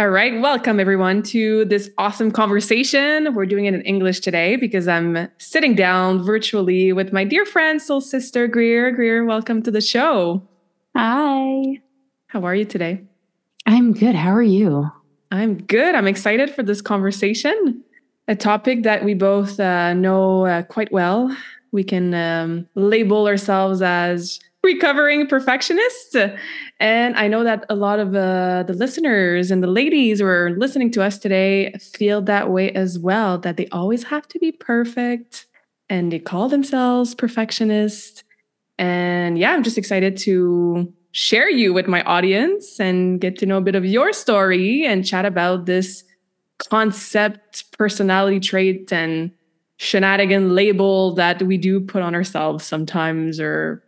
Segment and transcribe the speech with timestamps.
[0.00, 3.34] All right, welcome everyone to this awesome conversation.
[3.34, 7.82] We're doing it in English today because I'm sitting down virtually with my dear friend,
[7.82, 8.92] soul sister Greer.
[8.92, 10.42] Greer, welcome to the show.
[10.96, 11.82] Hi.
[12.28, 13.02] How are you today?
[13.66, 14.14] I'm good.
[14.14, 14.90] How are you?
[15.32, 15.94] I'm good.
[15.94, 17.84] I'm excited for this conversation.
[18.26, 21.36] A topic that we both uh, know uh, quite well.
[21.72, 26.16] We can um, label ourselves as recovering perfectionists.
[26.80, 30.50] And I know that a lot of uh, the listeners and the ladies who are
[30.56, 34.50] listening to us today feel that way as well, that they always have to be
[34.50, 35.46] perfect
[35.90, 38.24] and they call themselves perfectionists.
[38.78, 43.58] And yeah, I'm just excited to share you with my audience and get to know
[43.58, 46.02] a bit of your story and chat about this
[46.70, 49.32] concept, personality trait, and
[49.76, 53.82] shenanigan label that we do put on ourselves sometimes or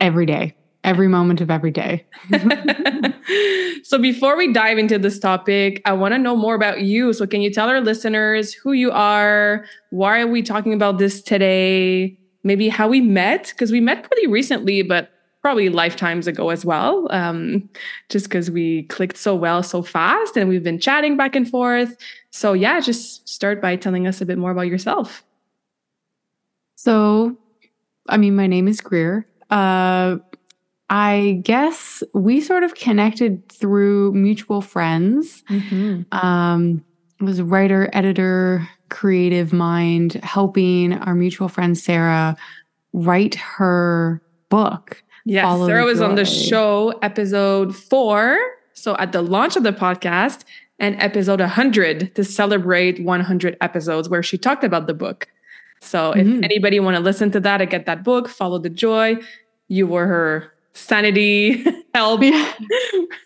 [0.00, 0.54] every day,
[0.86, 2.06] every moment of every day.
[3.82, 7.12] so before we dive into this topic, I want to know more about you.
[7.12, 9.66] So can you tell our listeners who you are?
[9.90, 12.16] Why are we talking about this today?
[12.44, 15.10] Maybe how we met because we met pretty recently, but
[15.42, 17.68] probably lifetimes ago as well, um,
[18.08, 21.96] just because we clicked so well so fast and we've been chatting back and forth.
[22.30, 25.24] So, yeah, just start by telling us a bit more about yourself.
[26.76, 27.36] So,
[28.08, 29.26] I mean, my name is Greer.
[29.50, 30.16] Uh,
[30.88, 35.42] I guess we sort of connected through mutual friends.
[35.50, 36.02] Mm-hmm.
[36.16, 36.84] Um,
[37.20, 42.36] it was a writer, editor, creative mind, helping our mutual friend Sarah
[42.92, 48.38] write her book Yes, Follow Sarah was on the show episode four.
[48.74, 50.44] So at the launch of the podcast
[50.78, 55.26] and episode 100 to celebrate 100 episodes where she talked about the book.
[55.80, 56.38] So mm-hmm.
[56.38, 59.16] if anybody want to listen to that and get that book, follow the joy.
[59.66, 61.64] You were her sanity
[61.94, 62.22] help.
[62.22, 62.52] Yeah.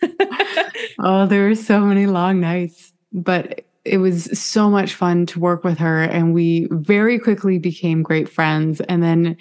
[1.00, 5.64] oh, there were so many long nights, but it was so much fun to work
[5.64, 9.36] with her and we very quickly became great friends and then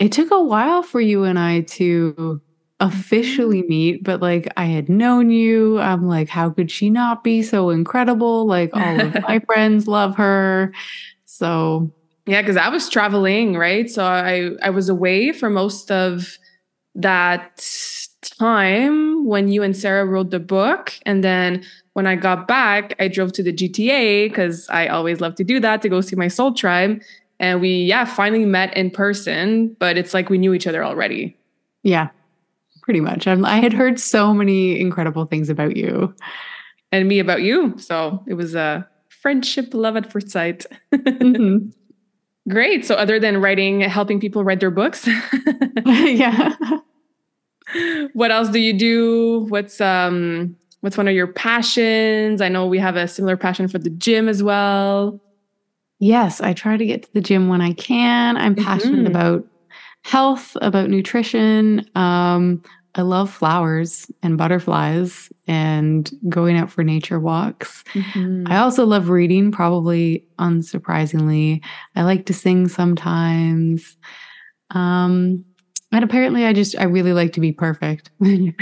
[0.00, 2.42] it took a while for you and I to
[2.80, 3.68] officially mm-hmm.
[3.68, 5.78] meet, but like I had known you.
[5.78, 8.46] I'm like, how could she not be so incredible?
[8.46, 10.72] Like all of my friends love her.
[11.24, 11.92] So
[12.26, 13.88] yeah, because I was traveling, right?
[13.88, 16.36] So I I was away for most of
[16.94, 17.66] that
[18.20, 20.92] time when you and Sarah wrote the book.
[21.04, 21.64] And then
[21.94, 25.60] when I got back, I drove to the GTA because I always love to do
[25.60, 27.00] that to go see my soul tribe
[27.42, 31.36] and we yeah finally met in person but it's like we knew each other already
[31.82, 32.08] yeah
[32.82, 36.14] pretty much I'm, i had heard so many incredible things about you
[36.90, 40.64] and me about you so it was a friendship love at first sight
[40.94, 41.68] mm-hmm.
[42.48, 45.08] Great so other than writing helping people write their books
[45.86, 46.54] yeah
[48.12, 52.78] what else do you do what's um what's one of your passions i know we
[52.78, 55.20] have a similar passion for the gym as well
[56.02, 58.36] Yes, I try to get to the gym when I can.
[58.36, 59.06] I'm passionate mm-hmm.
[59.06, 59.46] about
[60.02, 61.88] health, about nutrition.
[61.94, 62.60] Um,
[62.94, 67.84] I love flowers and butterflies and going out for nature walks.
[67.94, 68.44] Mm-hmm.
[68.46, 71.62] I also love reading, probably unsurprisingly.
[71.96, 73.96] I like to sing sometimes.
[74.70, 75.44] Um,
[75.90, 78.10] and apparently, I just, I really like to be perfect.
[78.22, 78.54] I,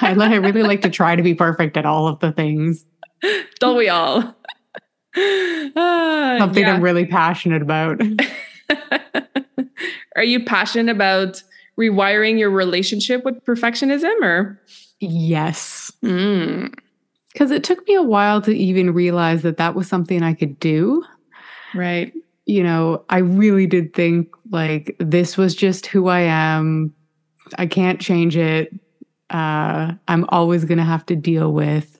[0.00, 2.84] I really like to try to be perfect at all of the things.
[3.58, 4.36] Don't we all?
[5.16, 5.16] uh,
[6.38, 6.74] Something yeah.
[6.74, 8.00] I'm really passionate about.
[10.16, 11.42] Are you passionate about
[11.78, 14.60] rewiring your relationship with perfectionism or?
[15.00, 15.90] Yes.
[16.00, 17.50] Because mm.
[17.50, 21.04] it took me a while to even realize that that was something I could do.
[21.74, 22.12] Right.
[22.46, 26.94] You know, I really did think like this was just who I am.
[27.58, 28.72] I can't change it.
[29.30, 31.98] Uh, I'm always going to have to deal with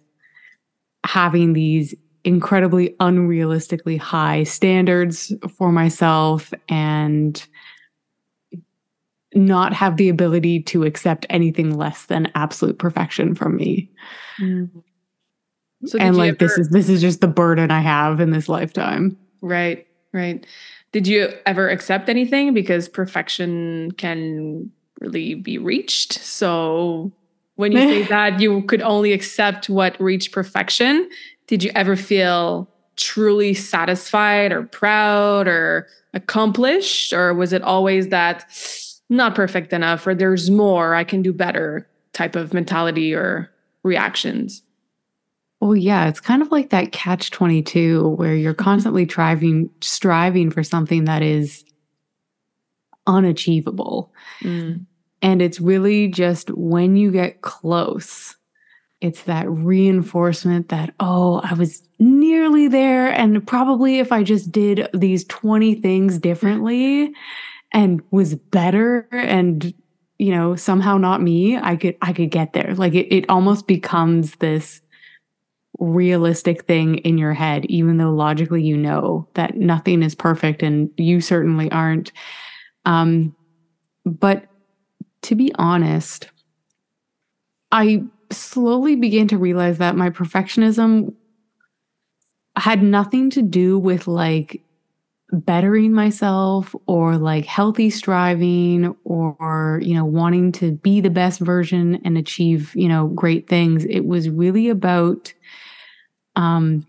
[1.04, 1.94] having these
[2.24, 7.46] incredibly unrealistically high standards for myself and
[9.34, 13.90] not have the ability to accept anything less than absolute perfection from me.
[14.40, 14.78] Mm-hmm.
[15.86, 18.48] So and like ever, this is this is just the burden I have in this
[18.48, 19.16] lifetime.
[19.40, 20.46] Right, right.
[20.92, 24.70] Did you ever accept anything because perfection can
[25.00, 26.14] really be reached?
[26.14, 27.12] So
[27.56, 31.08] when you say that you could only accept what reached perfection,
[31.46, 38.46] did you ever feel truly satisfied or proud or accomplished or was it always that
[39.10, 43.50] not perfect enough or there's more, I can do better type of mentality or
[43.82, 44.62] reactions.
[45.60, 48.62] Well, yeah, it's kind of like that catch 22 where you're mm-hmm.
[48.62, 51.64] constantly striving striving for something that is
[53.06, 54.12] unachievable.
[54.40, 54.86] Mm.
[55.22, 58.36] And it's really just when you get close,
[59.00, 63.08] it's that reinforcement that, oh, I was nearly there.
[63.08, 67.14] And probably if I just did these 20 things differently,
[67.74, 69.74] and was better and
[70.18, 72.74] you know somehow not me i could i could get there.
[72.74, 74.80] Like it, it almost becomes this
[75.80, 80.88] realistic thing in your head even though logically you know that nothing is perfect and
[80.96, 82.12] you certainly aren't.
[82.86, 83.34] Um
[84.06, 84.46] but
[85.22, 86.28] to be honest
[87.72, 91.14] i slowly began to realize that my perfectionism
[92.56, 94.62] had nothing to do with like
[95.34, 102.00] bettering myself or like healthy striving or you know wanting to be the best version
[102.04, 105.32] and achieve you know great things it was really about
[106.36, 106.86] um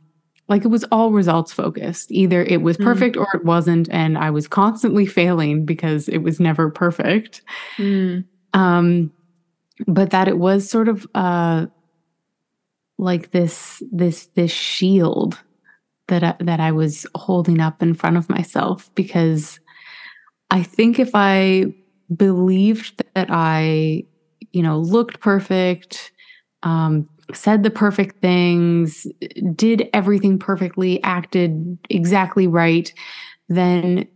[0.47, 2.83] like it was all results focused either it was mm.
[2.83, 3.21] perfect mm.
[3.21, 7.41] or it wasn't and i was constantly failing because it was never perfect
[7.77, 8.23] mm.
[8.53, 9.11] um
[9.87, 11.65] but that it was sort of uh
[12.97, 15.39] like this this this shield
[16.07, 19.59] that I, that I was holding up in front of myself because
[20.51, 21.65] I think if I
[22.15, 24.03] believed that I,
[24.51, 26.11] you know, looked perfect,
[26.63, 29.07] um, said the perfect things,
[29.55, 32.93] did everything perfectly, acted exactly right,
[33.49, 34.07] then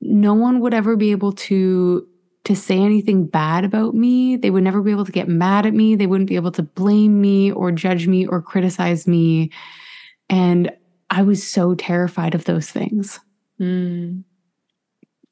[0.00, 2.06] no one would ever be able to
[2.44, 4.36] to say anything bad about me.
[4.36, 5.96] They would never be able to get mad at me.
[5.96, 9.50] They wouldn't be able to blame me or judge me or criticize me.
[10.30, 10.70] And
[11.10, 13.20] I was so terrified of those things.
[13.60, 14.24] Mm.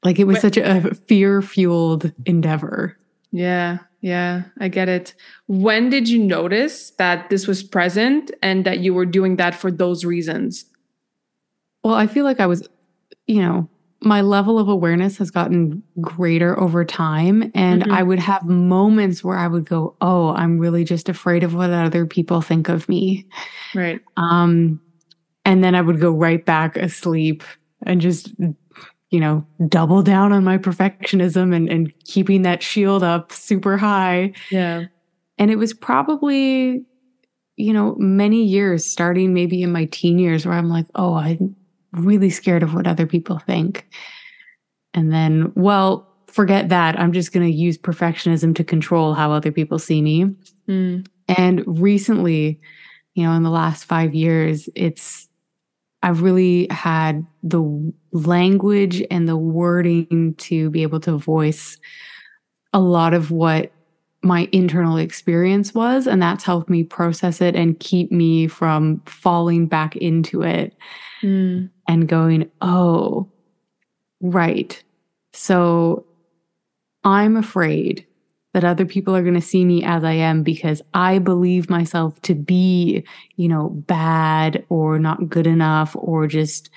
[0.05, 2.96] Like it was but, such a fear fueled endeavor.
[3.32, 5.14] Yeah, yeah, I get it.
[5.46, 9.70] When did you notice that this was present and that you were doing that for
[9.70, 10.64] those reasons?
[11.82, 12.69] Well, I feel like I was,
[13.26, 13.69] you know,
[14.00, 17.50] my level of awareness has gotten greater over time.
[17.55, 17.93] And mm-hmm.
[17.93, 21.70] I would have moments where I would go, Oh, I'm really just afraid of what
[21.70, 23.26] other people think of me.
[23.75, 24.00] Right.
[24.17, 24.81] Um,
[25.46, 27.44] and then I would go right back asleep
[27.87, 28.34] and just,
[29.10, 34.32] you know, double down on my perfectionism and, and keeping that shield up super high.
[34.50, 34.87] Yeah.
[35.38, 36.84] And it was probably,
[37.54, 41.54] you know, many years, starting maybe in my teen years, where I'm like, oh, I'm
[41.92, 43.88] really scared of what other people think.
[44.94, 46.99] And then, well, forget that.
[46.99, 50.35] I'm just going to use perfectionism to control how other people see me.
[50.68, 51.06] Mm.
[51.28, 52.61] And recently,
[53.14, 55.25] you know, in the last five years, it's
[56.03, 61.79] I've really had the language and the wording to be able to voice
[62.73, 63.73] a lot of what
[64.23, 66.07] my internal experience was.
[66.07, 70.76] And that's helped me process it and keep me from falling back into it
[71.23, 71.71] mm.
[71.88, 73.31] and going, oh,
[74.21, 74.83] right.
[75.33, 76.05] So
[77.05, 78.07] I'm afraid
[78.56, 82.18] that other people are going to see me as I am because I believe myself
[82.22, 83.04] to be,
[83.36, 86.70] you know, bad or not good enough or just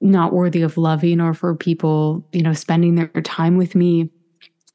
[0.00, 4.10] not worthy of loving or for people, you know, spending their time with me.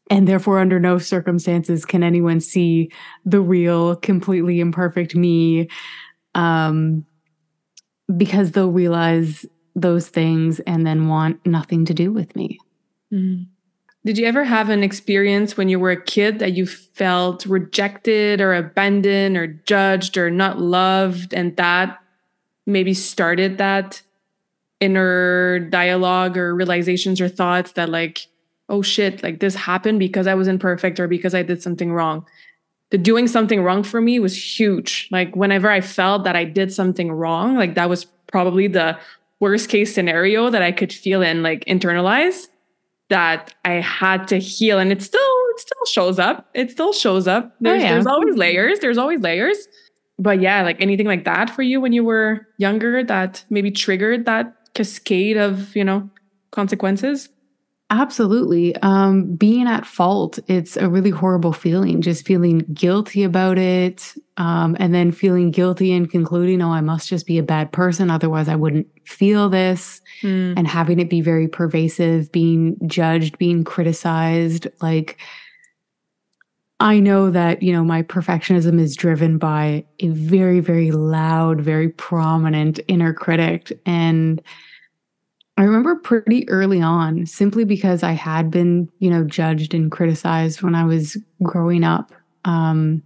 [0.10, 2.94] And therefore, under no circumstances can anyone see
[3.26, 5.68] the real, completely imperfect me.
[6.34, 7.06] Um,
[8.16, 9.46] because they'll realize
[9.76, 12.58] those things and then want nothing to do with me.
[13.14, 13.51] Mm-hmm.
[14.04, 18.42] Did you ever have an experience when you were a kid that you felt rejected
[18.42, 22.00] or abandoned or judged or not loved, and that
[22.66, 24.02] maybe started that
[24.80, 28.26] inner dialogue or realizations or thoughts that, like,
[28.70, 32.26] oh shit, like this happened because I was imperfect or because I did something wrong?
[32.90, 35.10] The doing something wrong for me was huge.
[35.12, 38.98] Like, whenever I felt that I did something wrong, like that was probably the
[39.40, 42.48] worst case scenario that I could feel and like internalize
[43.12, 44.80] that I had to heal.
[44.80, 46.50] And it still, it still shows up.
[46.56, 47.46] It still shows up.
[47.46, 47.94] Oh, there's, oh, yeah.
[47.94, 48.80] there's always layers.
[48.80, 49.68] There's always layers.
[50.18, 54.26] but yeah, like anything like that for you when you were younger that maybe triggered
[54.26, 56.10] that cascade of, you know,
[56.52, 57.30] consequences?
[57.92, 58.74] Absolutely.
[58.78, 64.14] Um, being at fault, it's a really horrible feeling, just feeling guilty about it.
[64.38, 68.10] Um, and then feeling guilty and concluding, oh, I must just be a bad person.
[68.10, 70.00] Otherwise, I wouldn't feel this.
[70.22, 70.54] Mm.
[70.56, 74.68] And having it be very pervasive, being judged, being criticized.
[74.82, 75.20] Like,
[76.80, 81.90] I know that, you know, my perfectionism is driven by a very, very loud, very
[81.90, 83.78] prominent inner critic.
[83.86, 84.42] And
[85.62, 90.64] I remember pretty early on, simply because I had been, you know, judged and criticized
[90.64, 92.12] when I was growing up.
[92.46, 93.04] Um,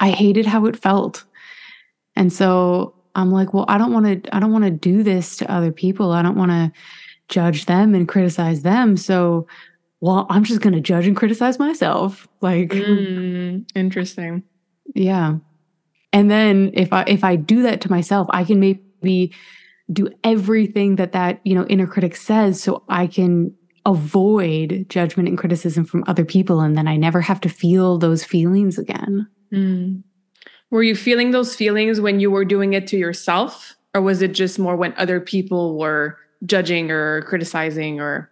[0.00, 1.24] I hated how it felt.
[2.16, 5.36] And so I'm like, well, I don't want to, I don't want to do this
[5.36, 6.12] to other people.
[6.12, 6.72] I don't want to
[7.28, 8.96] judge them and criticize them.
[8.96, 9.46] So,
[10.00, 12.26] well, I'm just going to judge and criticize myself.
[12.40, 14.42] Like, mm, interesting.
[14.94, 15.36] Yeah.
[16.14, 19.34] And then if I, if I do that to myself, I can maybe
[19.92, 25.38] do everything that that you know inner critic says so i can avoid judgment and
[25.38, 29.26] criticism from other people and then i never have to feel those feelings again.
[29.52, 30.02] Mm.
[30.70, 33.76] were you feeling those feelings when you were doing it to yourself?
[33.94, 38.30] Or was it just more when other people were judging or criticizing or?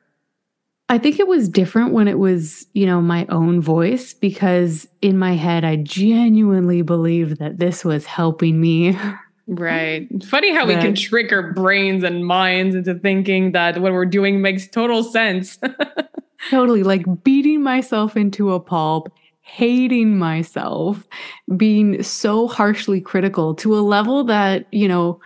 [0.89, 5.19] I think it was different when it was, you know, my own voice because in
[5.19, 8.99] my head I genuinely believed that this was helping me
[9.51, 10.07] Right.
[10.25, 14.41] Funny how we can trick our brains and minds into thinking that what we're doing
[14.41, 15.59] makes total sense.
[16.51, 16.85] totally.
[16.85, 21.09] Like beating myself into a pulp, hating myself,
[21.57, 25.21] being so harshly critical to a level that, you know,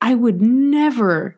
[0.00, 1.36] I would never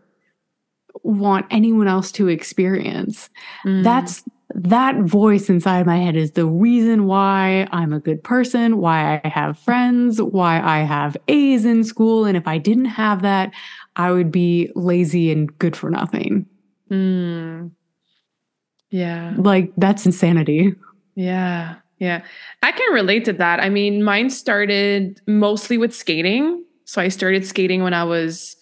[1.02, 3.31] want anyone else to experience.
[3.64, 3.85] Mm.
[3.85, 4.23] That's
[4.54, 9.28] that voice inside my head is the reason why I'm a good person, why I
[9.28, 12.25] have friends, why I have A's in school.
[12.25, 13.52] And if I didn't have that,
[13.97, 16.47] I would be lazy and good for nothing.
[16.90, 17.71] Mm.
[18.90, 19.35] Yeah.
[19.37, 20.75] Like that's insanity.
[21.14, 21.76] Yeah.
[21.99, 22.23] Yeah.
[22.62, 23.61] I can relate to that.
[23.61, 26.64] I mean, mine started mostly with skating.
[26.85, 28.56] So I started skating when I was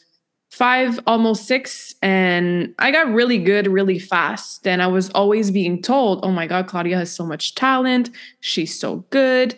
[0.50, 4.66] five, almost six, and I got really good really fast.
[4.66, 8.10] And I was always being told, oh my God, Claudia has so much talent.
[8.40, 9.54] She's so good.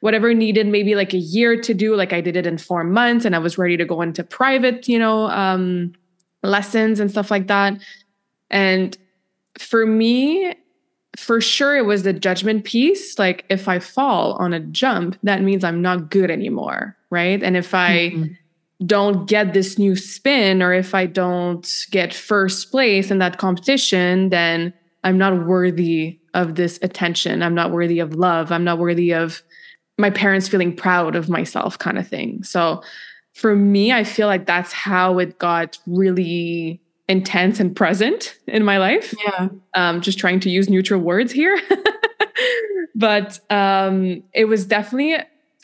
[0.00, 3.24] Whatever needed maybe like a year to do, like I did it in four months
[3.24, 5.92] and I was ready to go into private, you know, um,
[6.42, 7.80] lessons and stuff like that.
[8.50, 8.96] And
[9.58, 10.54] for me,
[11.16, 13.18] for sure, it was the judgment piece.
[13.18, 16.96] Like if I fall on a jump, that means I'm not good anymore.
[17.10, 17.42] Right.
[17.42, 18.32] And if I, mm-hmm
[18.84, 24.28] don't get this new spin or if I don't get first place in that competition,
[24.28, 27.42] then I'm not worthy of this attention.
[27.42, 28.52] I'm not worthy of love.
[28.52, 29.42] I'm not worthy of
[29.98, 32.42] my parents feeling proud of myself, kind of thing.
[32.42, 32.82] So
[33.32, 38.78] for me, I feel like that's how it got really intense and present in my
[38.78, 39.14] life.
[39.24, 39.48] Yeah.
[39.74, 41.58] Um, just trying to use neutral words here.
[42.94, 45.16] but um, it was definitely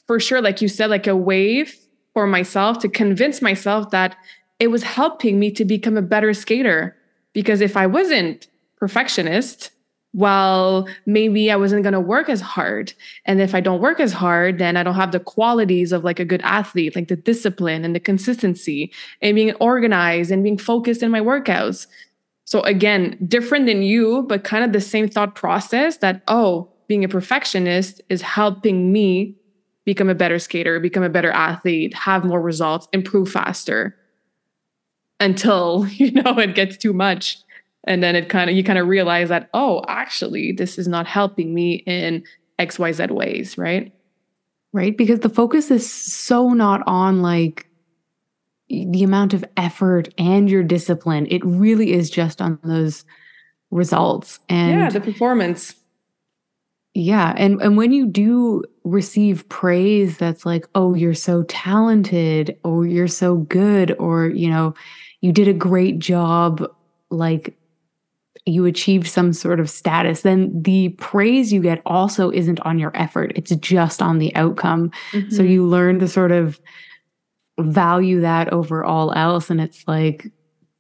[0.07, 1.77] for sure, like you said, like a wave
[2.15, 4.17] for myself to convince myself that
[4.59, 6.97] it was helping me to become a better skater.
[7.33, 9.71] Because if I wasn't perfectionist,
[10.15, 12.93] well, maybe I wasn't going to work as hard.
[13.25, 16.21] And if I don't work as hard, then I don't have the qualities of like
[16.21, 18.93] a good athlete, like the discipline and the consistency
[19.23, 21.87] and being organized and being focused in my workouts.
[22.45, 27.05] So, again, different than you, but kind of the same thought process that, oh, being
[27.05, 29.35] a perfectionist is helping me
[29.85, 33.97] become a better skater, become a better athlete, have more results, improve faster
[35.21, 37.39] until, you know, it gets too much.
[37.85, 41.07] And then it kind of, you kind of realize that, oh, actually, this is not
[41.07, 42.23] helping me in
[42.59, 43.93] XYZ ways, right?
[44.73, 44.97] Right.
[44.97, 47.67] Because the focus is so not on like
[48.69, 51.27] the amount of effort and your discipline.
[51.29, 53.05] It really is just on those
[53.71, 55.75] results and yeah, the performance.
[56.95, 57.35] Yeah.
[57.37, 63.09] And and when you do receive praise that's like, oh, you're so talented, or you're
[63.09, 64.75] so good, or you know,
[65.21, 66.63] you did a great job,
[67.11, 67.57] like
[68.45, 72.91] you achieved some sort of status, then the praise you get also isn't on your
[72.95, 73.33] effort.
[73.37, 74.91] It's just on the outcome.
[75.13, 75.31] Mm-hmm.
[75.31, 76.61] So you learn to sort of
[77.61, 79.49] value that over all else.
[79.49, 80.33] And it's like,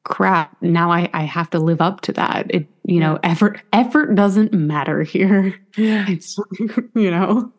[0.04, 2.46] crap now I, I have to live up to that.
[2.50, 5.54] It you know effort effort doesn't matter here.
[5.76, 6.06] Yeah.
[6.08, 6.38] It's
[6.94, 7.52] you know?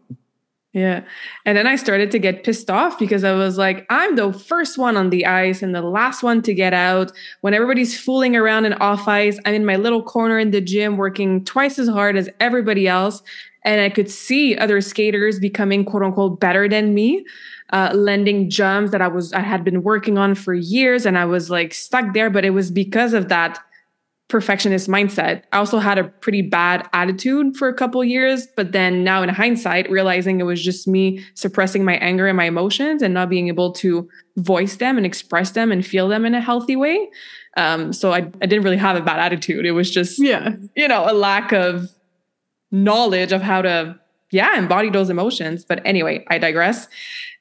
[0.74, 1.04] Yeah.
[1.46, 4.78] And then i started to get pissed off because i was like i'm the first
[4.78, 7.12] one on the ice and the last one to get out.
[7.42, 10.98] When everybody's fooling around in off ice i'm in my little corner in the gym
[10.98, 13.22] working twice as hard as everybody else
[13.66, 17.26] and I could see other skaters becoming quote unquote better than me,
[17.72, 21.26] uh, lending jumps that I was I had been working on for years, and I
[21.26, 22.30] was like stuck there.
[22.30, 23.60] But it was because of that
[24.30, 25.44] perfectionist mindset.
[25.52, 29.30] I also had a pretty bad attitude for a couple years, but then now in
[29.30, 33.48] hindsight, realizing it was just me suppressing my anger and my emotions and not being
[33.48, 37.10] able to voice them and express them and feel them in a healthy way.
[37.58, 39.68] Um, so I, I didn't really have a bad attitude.
[39.68, 41.92] It was just, yeah, you know, a lack of
[42.74, 43.98] knowledge of how to,
[44.32, 45.64] yeah, embody those emotions.
[45.64, 46.90] But anyway, I digress.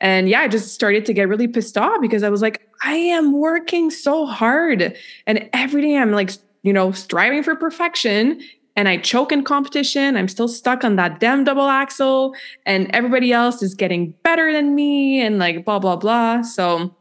[0.01, 2.95] And yeah, I just started to get really pissed off because I was like, I
[2.95, 4.97] am working so hard.
[5.27, 6.31] And every day I'm like
[6.63, 8.41] you know, striving for perfection
[8.77, 10.17] and I choke in competition.
[10.17, 12.35] I'm still stuck on that damn double axel
[12.65, 16.43] and everybody else is getting better than me, and like blah, blah, blah.
[16.43, 16.95] So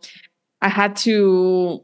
[0.62, 1.84] I had to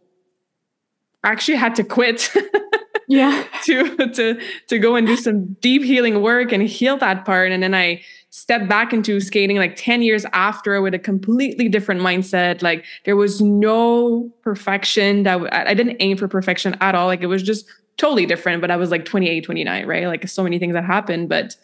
[1.23, 2.33] actually had to quit.
[3.07, 3.45] yeah.
[3.65, 7.51] to to to go and do some deep healing work and heal that part.
[7.51, 12.01] And then I stepped back into skating like 10 years after with a completely different
[12.01, 12.61] mindset.
[12.61, 17.07] Like there was no perfection that w- I didn't aim for perfection at all.
[17.07, 20.05] Like it was just totally different, but I was like 28, 29, right?
[20.05, 21.29] Like so many things that happened.
[21.29, 21.55] But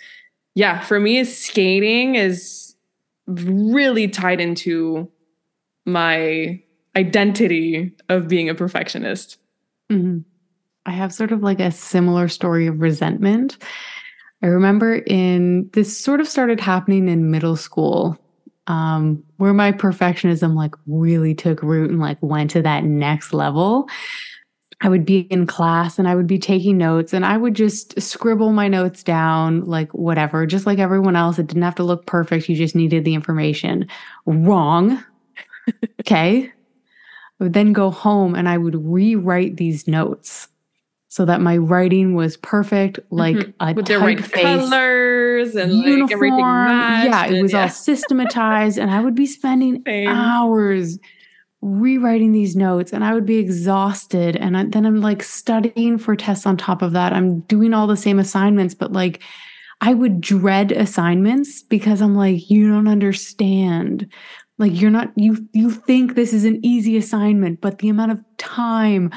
[0.55, 2.75] yeah, for me, skating is
[3.27, 5.11] really tied into
[5.85, 6.61] my
[6.95, 9.37] identity of being a perfectionist.
[9.91, 10.19] Mm-hmm.
[10.85, 13.57] I have sort of like a similar story of resentment.
[14.41, 18.17] I remember in this sort of started happening in middle school,
[18.67, 23.87] um, where my perfectionism like really took root and like went to that next level.
[24.81, 27.99] I would be in class and I would be taking notes and I would just
[28.01, 31.39] scribble my notes down, like whatever, just like everyone else.
[31.39, 32.49] It didn't have to look perfect.
[32.49, 33.87] You just needed the information.
[34.25, 35.01] Wrong.
[36.01, 36.51] okay.
[37.39, 40.49] I would then go home and I would rewrite these notes
[41.13, 43.69] so that my writing was perfect, like mm-hmm.
[43.69, 46.01] a with the right colors and uniform.
[46.01, 46.39] like everything.
[46.39, 47.61] Yeah, it was yeah.
[47.61, 50.07] all systematized, and I would be spending Same.
[50.07, 50.97] hours
[51.61, 54.35] rewriting these notes, and I would be exhausted.
[54.37, 57.13] And I, then I'm like studying for tests on top of that.
[57.13, 59.21] I'm doing all the same assignments, but like
[59.81, 64.11] I would dread assignments because I'm like, you don't understand
[64.57, 68.23] like you're not you you think this is an easy assignment but the amount of
[68.37, 69.11] time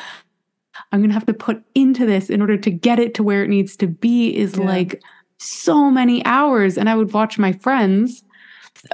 [0.93, 3.43] I'm going to have to put into this in order to get it to where
[3.45, 4.65] it needs to be is yeah.
[4.65, 5.03] like
[5.39, 6.79] so many hours.
[6.79, 8.23] And I would watch my friends.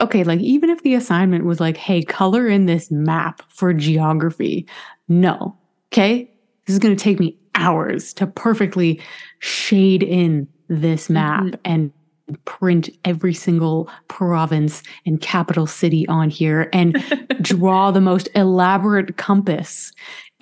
[0.01, 4.67] Okay, like even if the assignment was like, hey, color in this map for geography,
[5.09, 5.57] no.
[5.93, 6.33] Okay,
[6.67, 9.01] this is going to take me hours to perfectly
[9.41, 11.61] shade in this map mm-hmm.
[11.65, 11.93] and
[12.45, 17.03] print every single province and capital city on here and
[17.43, 19.93] draw the most elaborate compass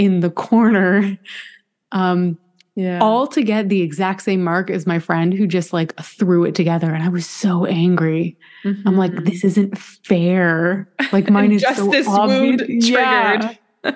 [0.00, 1.18] in the corner
[1.92, 2.38] um
[2.74, 3.00] yeah.
[3.00, 6.54] all to get the exact same mark as my friend who just like threw it
[6.54, 8.34] together and i was so angry
[8.64, 8.88] mm-hmm.
[8.88, 9.24] i'm like mm-hmm.
[9.24, 12.88] this isn't fair like mine is so obvious.
[12.88, 13.54] yeah.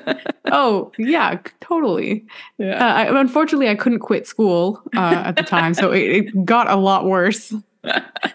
[0.52, 2.26] oh yeah totally
[2.58, 6.44] yeah uh, I, unfortunately i couldn't quit school uh, at the time so it, it
[6.44, 7.54] got a lot worse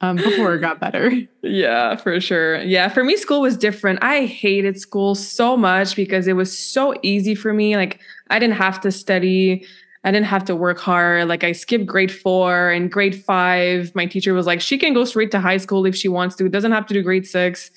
[0.00, 1.10] um, before it got better.
[1.42, 2.60] Yeah, for sure.
[2.62, 4.02] Yeah, for me, school was different.
[4.02, 7.76] I hated school so much because it was so easy for me.
[7.76, 9.64] Like, I didn't have to study.
[10.04, 11.28] I didn't have to work hard.
[11.28, 13.94] Like I skipped grade four and grade five.
[13.94, 16.46] My teacher was like, she can go straight to high school if she wants to.
[16.46, 17.70] It doesn't have to do grade six.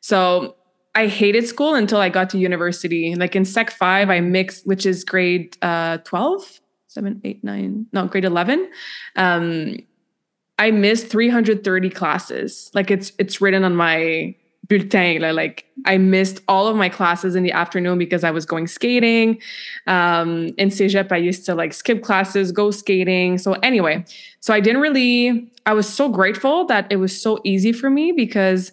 [0.00, 0.56] So
[0.94, 3.14] I hated school until I got to university.
[3.14, 8.06] Like in sec five, I mixed, which is grade uh 12, 7, 8, 9, no,
[8.08, 8.70] grade 11.
[9.16, 9.78] Um,
[10.60, 12.70] I missed 330 classes.
[12.74, 14.34] Like it's it's written on my
[14.68, 15.22] bulletin.
[15.34, 19.40] Like I missed all of my classes in the afternoon because I was going skating.
[19.86, 23.38] Um, in Cégep, I used to like skip classes, go skating.
[23.38, 24.04] So anyway,
[24.40, 25.50] so I didn't really.
[25.64, 28.72] I was so grateful that it was so easy for me because.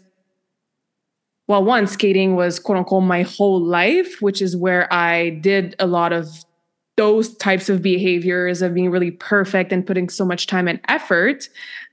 [1.49, 5.87] Well, one, skating was quote unquote my whole life, which is where I did a
[5.87, 6.27] lot of
[6.97, 11.47] those types of behaviors of being really perfect and putting so much time and effort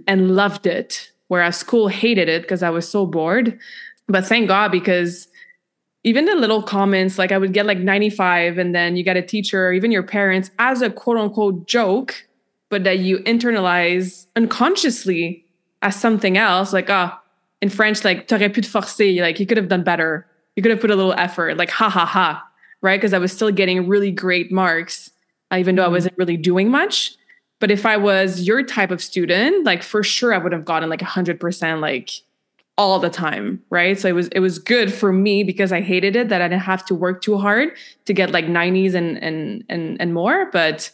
[0.07, 1.11] and loved it.
[1.29, 3.59] Whereas school hated it because I was so bored.
[4.09, 5.29] But thank God because
[6.05, 9.23] even the little comments, like I would get like 95, and then you get a
[9.23, 12.15] teacher or even your parents as a quote unquote joke,
[12.71, 15.45] but that you internalize unconsciously
[15.83, 17.21] as something else, like, ah, oh,
[17.61, 20.27] in French, like, t'aurais pu te forcer, like, you could have done better.
[20.57, 22.43] You could have put a little effort, like, ha ha ha
[22.85, 23.01] right?
[23.01, 25.11] Because I was still getting really great marks,
[25.51, 25.95] uh, even though I mm-hmm.
[25.95, 27.17] wasn't really doing much.
[27.59, 30.91] But if I was your type of student, like for sure I would have gotten
[30.91, 32.11] like 100% like
[32.77, 33.99] all the time, right?
[33.99, 36.63] So it was it was good for me because I hated it that I didn't
[36.63, 37.71] have to work too hard
[38.05, 40.91] to get like 90s and and and and more, but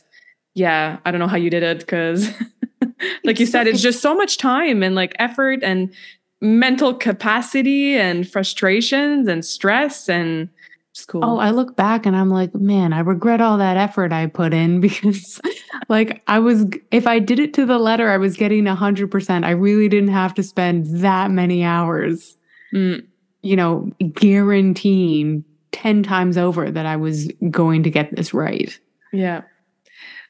[0.55, 2.31] yeah, I don't know how you did it cuz
[3.25, 5.93] like you said, it's just so much time and like effort and
[6.41, 10.51] mental capacity and frustrations and stress and
[10.93, 11.25] school.
[11.25, 14.53] Oh, I look back and I'm like, man, I regret all that effort I put
[14.53, 15.41] in because
[15.89, 19.11] like I was if I did it to the letter, I was getting a hundred
[19.11, 19.45] percent.
[19.45, 22.37] I really didn't have to spend that many hours,
[22.73, 23.05] mm.
[23.43, 28.79] you know, guaranteeing 10 times over that I was going to get this right.
[29.13, 29.43] Yeah.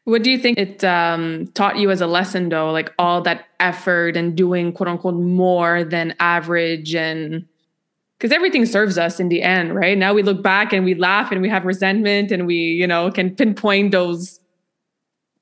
[0.05, 2.71] What do you think it um, taught you as a lesson, though?
[2.73, 7.47] Like all that effort and doing quote unquote more than average, and
[8.21, 9.97] because everything serves us in the end, right?
[9.97, 13.11] Now we look back and we laugh and we have resentment and we, you know,
[13.11, 14.41] can pinpoint those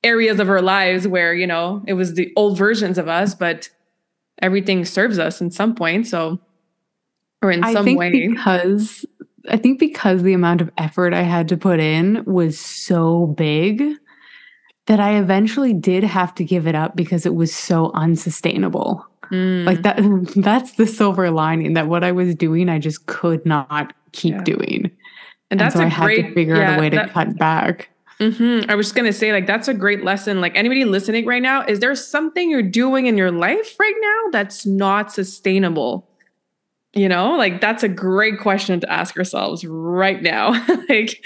[0.01, 3.69] areas of our lives where, you know, it was the old versions of us, but
[4.41, 6.07] everything serves us in some point.
[6.07, 6.39] So,
[7.41, 8.11] or in I some think way.
[8.11, 9.05] Because
[9.49, 13.83] I think because the amount of effort I had to put in was so big
[14.85, 19.05] that I eventually did have to give it up because it was so unsustainable.
[19.31, 19.65] Mm.
[19.65, 19.97] Like that
[20.41, 24.43] that's the silver lining that what I was doing I just could not keep yeah.
[24.43, 24.91] doing.
[25.51, 27.37] And, that's and so I had great, to figure yeah, out a way to cut
[27.37, 27.89] back.
[28.19, 28.69] Mm-hmm.
[28.69, 30.41] I was just gonna say, like, that's a great lesson.
[30.41, 34.31] Like, anybody listening right now, is there something you're doing in your life right now
[34.31, 36.07] that's not sustainable?
[36.93, 40.51] You know, like that's a great question to ask ourselves right now.
[40.89, 41.23] like,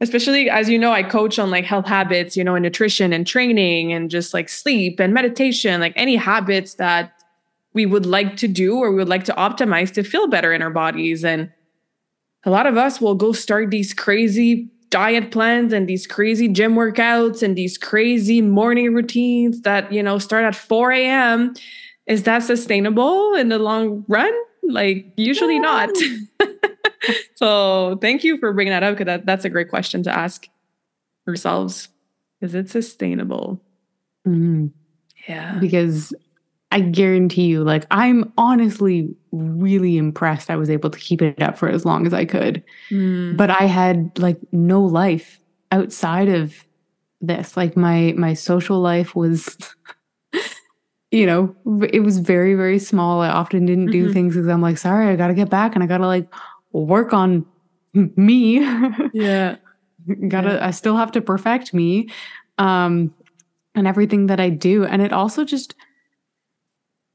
[0.00, 3.26] especially as you know, I coach on like health habits, you know, and nutrition and
[3.26, 7.15] training and just like sleep and meditation, like any habits that
[7.76, 10.62] we would like to do or we would like to optimize to feel better in
[10.62, 11.22] our bodies.
[11.22, 11.52] And
[12.44, 16.74] a lot of us will go start these crazy diet plans and these crazy gym
[16.74, 21.54] workouts and these crazy morning routines that, you know, start at 4 a.m.
[22.06, 24.32] Is that sustainable in the long run?
[24.62, 25.90] Like, usually not.
[27.34, 30.48] so, thank you for bringing that up because that, that's a great question to ask
[31.28, 31.88] ourselves.
[32.40, 33.60] Is it sustainable?
[34.26, 34.68] Mm-hmm.
[35.28, 35.58] Yeah.
[35.58, 36.14] Because
[36.72, 41.58] I guarantee you, like, I'm honestly really impressed I was able to keep it up
[41.58, 42.62] for as long as I could.
[42.90, 43.36] Mm.
[43.36, 45.40] But I had like no life
[45.72, 46.64] outside of
[47.20, 47.56] this.
[47.56, 49.56] Like my my social life was
[51.10, 51.54] you know,
[51.90, 53.20] it was very, very small.
[53.20, 54.12] I often didn't do mm-hmm.
[54.12, 56.32] things because I'm like, sorry, I got to get back and I got to like
[56.72, 57.46] work on
[57.94, 58.58] me.
[59.12, 59.56] Yeah.
[60.28, 60.66] gotta, yeah.
[60.66, 62.10] I still have to perfect me
[62.58, 63.12] um,
[63.74, 64.84] and everything that I do.
[64.84, 65.74] And it also just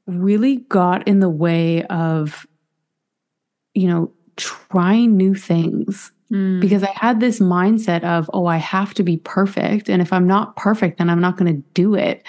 [0.06, 2.46] really got in the way of,
[3.74, 6.12] you know, trying new things.
[6.32, 6.60] Mm.
[6.60, 9.90] Because I had this mindset of, oh, I have to be perfect.
[9.90, 12.22] And if I'm not perfect, then I'm not going to do it.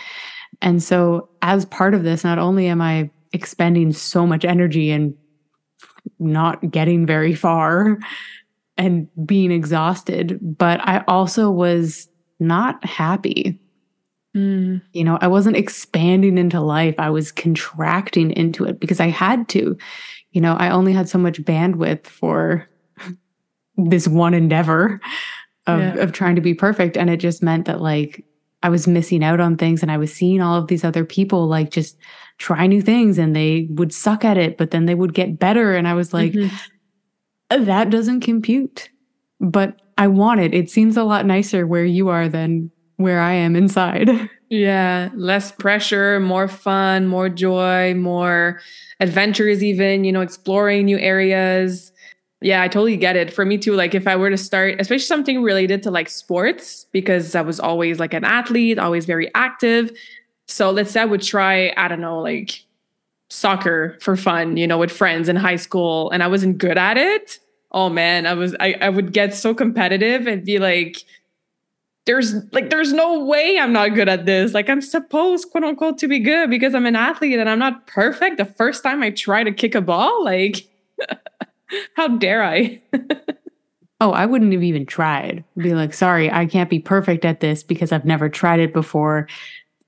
[0.62, 5.14] And so, as part of this, not only am I expending so much energy and
[6.20, 7.98] not getting very far
[8.78, 12.08] and being exhausted, but I also was
[12.40, 13.60] not happy.
[14.36, 14.82] Mm.
[14.94, 19.48] You know, I wasn't expanding into life, I was contracting into it because I had
[19.50, 19.78] to.
[20.32, 22.68] You know, I only had so much bandwidth for
[23.78, 25.00] this one endeavor
[25.68, 25.94] of, yeah.
[25.96, 26.98] of trying to be perfect.
[26.98, 28.26] And it just meant that, like,
[28.64, 31.48] I was missing out on things and I was seeing all of these other people
[31.48, 31.98] like just
[32.38, 35.76] try new things and they would suck at it, but then they would get better.
[35.76, 37.66] And I was like, mm-hmm.
[37.66, 38.90] that doesn't compute.
[39.42, 40.54] But I want it.
[40.54, 44.10] It seems a lot nicer where you are than where I am inside.
[44.50, 48.60] Yeah, less pressure, more fun, more joy, more
[49.00, 51.92] adventures, even, you know, exploring new areas.
[52.40, 53.34] Yeah, I totally get it.
[53.34, 56.86] For me too, like if I were to start, especially something related to like sports,
[56.92, 59.90] because I was always like an athlete, always very active.
[60.48, 62.64] So let's say I would try, I don't know, like
[63.32, 66.98] soccer for fun, you know, with friends in high school, and I wasn't good at
[66.98, 67.40] it.
[67.72, 71.04] Oh man, I was I, I would get so competitive and be like,
[72.06, 74.54] there's like there's no way I'm not good at this.
[74.54, 77.88] Like I'm supposed, quote unquote, to be good because I'm an athlete and I'm not
[77.88, 78.38] perfect.
[78.38, 80.68] The first time I try to kick a ball, like
[81.96, 82.82] How dare I?
[84.02, 85.44] oh, I wouldn't have even tried.
[85.58, 89.28] Be like, sorry, I can't be perfect at this because I've never tried it before.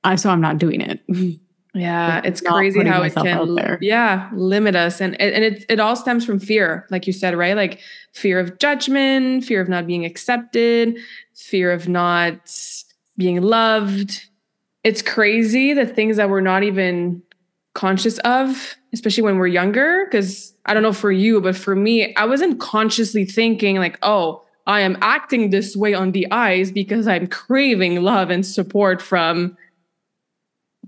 [0.04, 1.02] I so I'm not doing it.
[1.78, 6.26] Yeah, it's crazy how it can yeah, limit us and and it it all stems
[6.26, 7.54] from fear, like you said, right?
[7.54, 7.82] Like
[8.16, 10.98] fear of judgment, fear of not being accepted,
[11.34, 12.50] fear of not
[13.18, 14.26] being loved.
[14.84, 17.22] It's crazy the things that we're not even
[17.74, 20.06] conscious of, especially when we're younger.
[20.06, 24.42] Because I don't know for you, but for me, I wasn't consciously thinking, like, oh,
[24.66, 29.58] I am acting this way on the eyes because I'm craving love and support from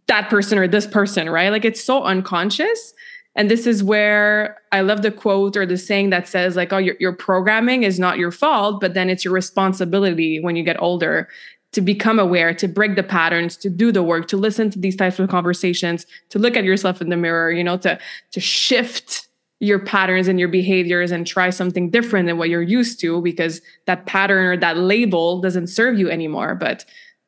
[0.08, 1.50] that person or this person, right?
[1.50, 2.94] Like it's so unconscious.
[3.38, 6.80] And this is where I love the quote or the saying that says, like, oh,
[6.80, 10.82] your, your programming is not your fault, but then it's your responsibility when you get
[10.82, 11.30] older.
[11.73, 14.95] to become aware, to break the patterns, to do the work, to listen to these
[14.95, 18.00] types of conversations, to look at yourself in the mirror, you know, to
[18.32, 19.28] to shift
[19.60, 23.60] your patterns and your behaviors and try something different than what you're used to because
[23.86, 26.56] that pattern or that label doesn't serve you anymore.
[26.56, 26.86] But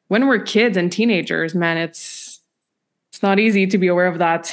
[0.09, 2.39] when we're kids and teenagers, man, it's
[3.11, 4.51] it's not easy to be aware of that.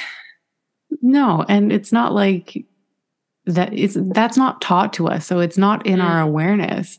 [1.03, 2.65] No, and it's not like
[3.47, 5.27] that it's that's not taught to us.
[5.27, 6.05] So it's not in mm.
[6.05, 6.99] our awareness.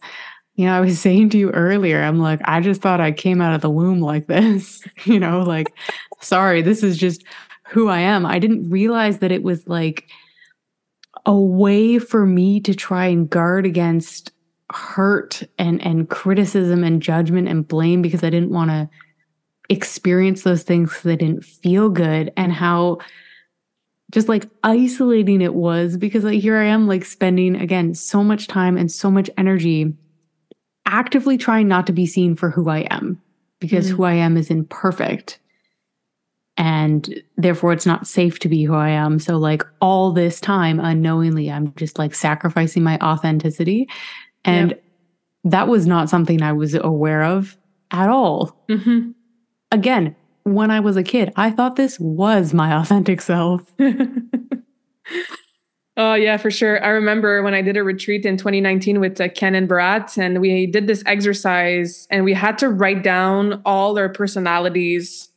[0.55, 3.41] You know, I was saying to you earlier, I'm like, I just thought I came
[3.41, 4.83] out of the womb like this.
[5.05, 5.73] you know, like,
[6.21, 7.23] sorry, this is just
[7.67, 8.25] who I am.
[8.25, 10.07] I didn't realize that it was like
[11.25, 14.31] a way for me to try and guard against
[14.71, 18.89] hurt and and criticism and judgment and blame because I didn't want to
[19.69, 22.99] experience those things I didn't feel good and how
[24.11, 28.47] just like isolating it was because like here I am like spending again so much
[28.47, 29.93] time and so much energy
[30.85, 33.21] actively trying not to be seen for who I am
[33.59, 33.97] because mm-hmm.
[33.97, 35.39] who I am is imperfect
[36.55, 40.79] and therefore it's not safe to be who I am so like all this time
[40.79, 43.89] unknowingly I'm just like sacrificing my authenticity
[44.45, 44.83] and yep.
[45.43, 47.57] that was not something I was aware of
[47.91, 48.57] at all.
[48.69, 49.11] Mm-hmm.
[49.71, 50.15] Again,
[50.55, 53.61] when I was a kid, I thought this was my authentic self.
[55.97, 56.83] oh, yeah, for sure.
[56.83, 60.41] I remember when I did a retreat in 2019 with uh, Ken and Brat, and
[60.41, 65.29] we did this exercise and we had to write down all our personalities.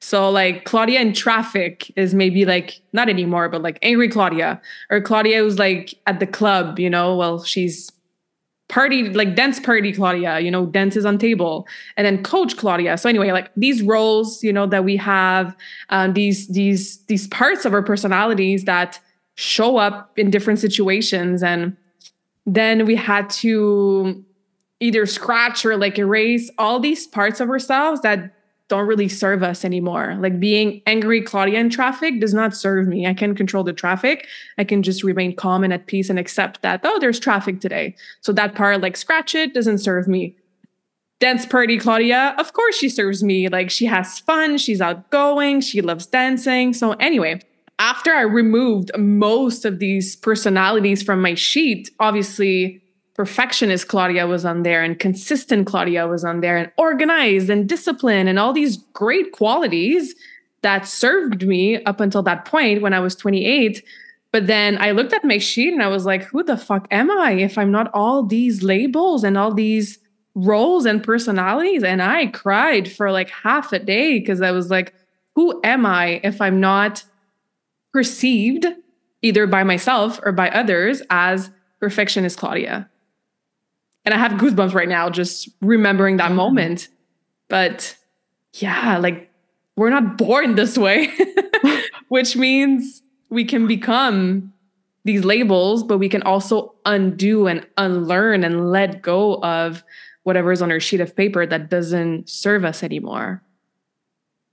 [0.00, 5.00] So, like, Claudia in traffic is maybe like, not anymore, but like angry Claudia, or
[5.00, 7.90] Claudia who's like at the club, you know, well, she's
[8.68, 11.66] party like dance party claudia you know dances on table.
[11.96, 12.96] And then coach claudia.
[12.98, 15.56] So anyway like these roles you know that we have
[15.90, 19.00] um, these these these parts of our personalities that
[19.34, 21.44] show up in different situations.
[21.44, 21.76] And
[22.44, 24.24] then we had to
[24.80, 28.34] either scratch or like erase all these parts of ourselves that
[28.68, 30.16] don't really serve us anymore.
[30.20, 33.06] Like being angry Claudia in traffic does not serve me.
[33.06, 34.26] I can control the traffic.
[34.58, 37.96] I can just remain calm and at peace and accept that, oh, there's traffic today.
[38.20, 40.36] So that part, like scratch it, doesn't serve me.
[41.20, 43.48] Dance party Claudia, of course she serves me.
[43.48, 46.72] Like she has fun, she's outgoing, she loves dancing.
[46.74, 47.40] So anyway,
[47.78, 52.82] after I removed most of these personalities from my sheet, obviously
[53.18, 58.28] perfectionist Claudia was on there and consistent Claudia was on there and organized and disciplined
[58.28, 60.14] and all these great qualities
[60.62, 63.82] that served me up until that point when I was 28.
[64.30, 67.10] But then I looked at my sheet and I was like, who the fuck am
[67.10, 69.98] I if I'm not all these labels and all these
[70.36, 71.82] roles and personalities?
[71.82, 74.94] And I cried for like half a day because I was like,
[75.34, 77.02] who am I if I'm not
[77.92, 78.64] perceived
[79.22, 81.50] either by myself or by others as
[81.80, 82.88] perfectionist Claudia?
[84.08, 86.88] And I have goosebumps right now just remembering that moment.
[87.48, 87.94] But
[88.54, 89.30] yeah, like
[89.76, 91.12] we're not born this way,
[92.08, 94.50] which means we can become
[95.04, 99.84] these labels, but we can also undo and unlearn and let go of
[100.22, 103.42] whatever is on our sheet of paper that doesn't serve us anymore.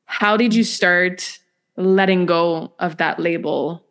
[0.03, 1.39] How did you start
[1.77, 3.85] letting go of that label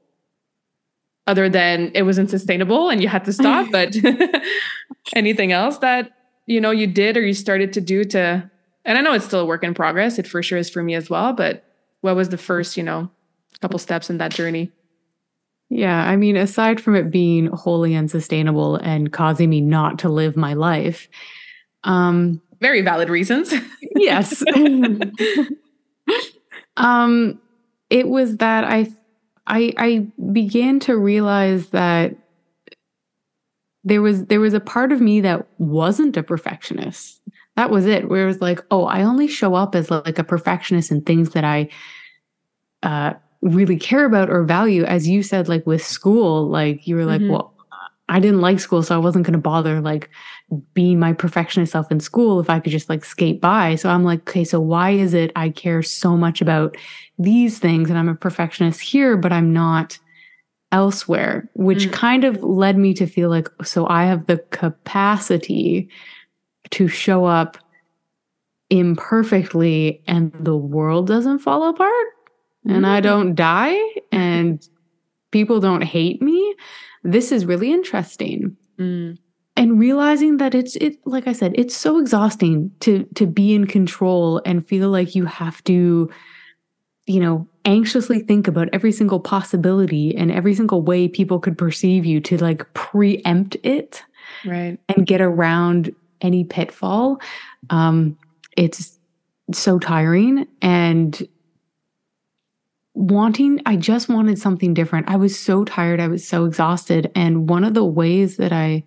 [1.27, 3.97] other than it wasn't sustainable and you had to stop but
[5.17, 6.13] anything else that
[6.47, 8.51] you know you did or you started to do to
[8.85, 10.19] and i know it's still a work in progress.
[10.19, 11.65] It for sure is for me as well but
[12.03, 13.11] what was the first you know
[13.61, 14.71] couple steps in that journey?
[15.71, 20.37] Yeah i mean aside from it being wholly unsustainable and causing me not to live
[20.37, 21.09] my life
[21.85, 23.53] um very valid reasons.
[23.97, 24.43] Yes.
[26.77, 27.41] Um
[27.89, 28.91] it was that i
[29.47, 32.17] I I began to realize that
[33.85, 37.21] there was there was a part of me that wasn't a perfectionist.
[37.57, 38.09] That was it.
[38.09, 41.31] Where it was like, oh, I only show up as like a perfectionist in things
[41.31, 41.69] that I
[42.83, 44.85] uh, really care about or value.
[44.85, 47.33] As you said, like with school, like you were like, mm-hmm.
[47.33, 47.55] well,
[48.09, 50.11] I didn't like school, so I wasn't going to bother like
[50.75, 53.77] being my perfectionist self in school if I could just like skate by.
[53.77, 56.77] So I'm like, okay, so why is it I care so much about
[57.19, 59.99] these things and I'm a perfectionist here, but I'm not
[60.73, 61.93] elsewhere, which mm.
[61.93, 65.89] kind of led me to feel like, so I have the capacity
[66.71, 67.57] to show up
[68.71, 72.07] imperfectly and the world doesn't fall apart
[72.65, 72.89] and mm.
[72.89, 73.79] I don't die
[74.11, 74.67] and
[75.31, 76.55] people don't hate me.
[77.05, 78.57] This is really interesting.
[78.79, 79.19] Mm
[79.57, 83.67] and realizing that it's it like i said it's so exhausting to to be in
[83.67, 86.11] control and feel like you have to
[87.07, 92.05] you know anxiously think about every single possibility and every single way people could perceive
[92.05, 94.03] you to like preempt it
[94.45, 94.79] right.
[94.89, 97.21] and get around any pitfall.
[97.71, 98.17] Um
[98.57, 98.99] it's
[99.53, 101.27] so tiring and
[102.95, 105.09] wanting i just wanted something different.
[105.09, 106.01] I was so tired.
[106.01, 107.11] I was so exhausted.
[107.15, 108.85] And one of the ways that i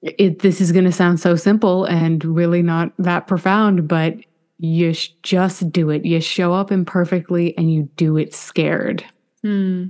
[0.00, 4.14] it, this is going to sound so simple and really not that profound but
[4.58, 9.04] you sh- just do it you show up imperfectly and you do it scared
[9.42, 9.84] Hmm.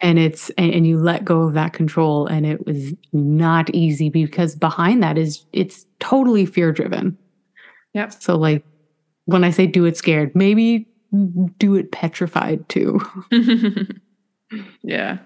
[0.00, 4.08] and it's and, and you let go of that control and it was not easy
[4.10, 7.16] because behind that is it's totally fear driven
[7.94, 8.12] Yep.
[8.20, 8.64] so like
[9.26, 10.88] when i say do it scared maybe
[11.58, 13.00] do it petrified too
[14.82, 15.18] yeah.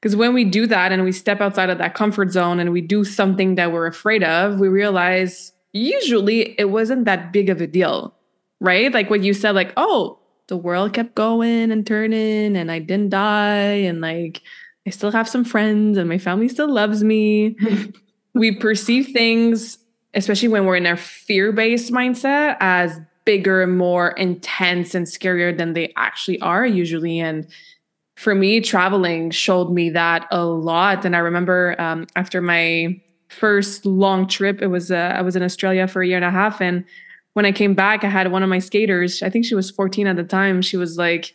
[0.00, 2.80] Because when we do that and we step outside of that comfort zone and we
[2.80, 7.66] do something that we're afraid of, we realize usually it wasn't that big of a
[7.66, 8.14] deal,
[8.60, 8.92] right?
[8.92, 13.10] Like what you said, like, oh, the world kept going and turning and I didn't
[13.10, 14.42] die and like
[14.86, 17.56] I still have some friends and my family still loves me.
[18.34, 19.78] we perceive things,
[20.14, 25.74] especially when we're in our fear based mindset, as bigger, more intense, and scarier than
[25.74, 27.20] they actually are usually.
[27.20, 27.46] And
[28.16, 31.04] for me, traveling showed me that a lot.
[31.04, 33.00] And I remember um, after my
[33.30, 36.30] first long trip, it was uh, I was in Australia for a year and a
[36.30, 36.84] half, and
[37.34, 39.22] when I came back, I had one of my skaters.
[39.22, 40.62] I think she was 14 at the time.
[40.62, 41.34] She was like,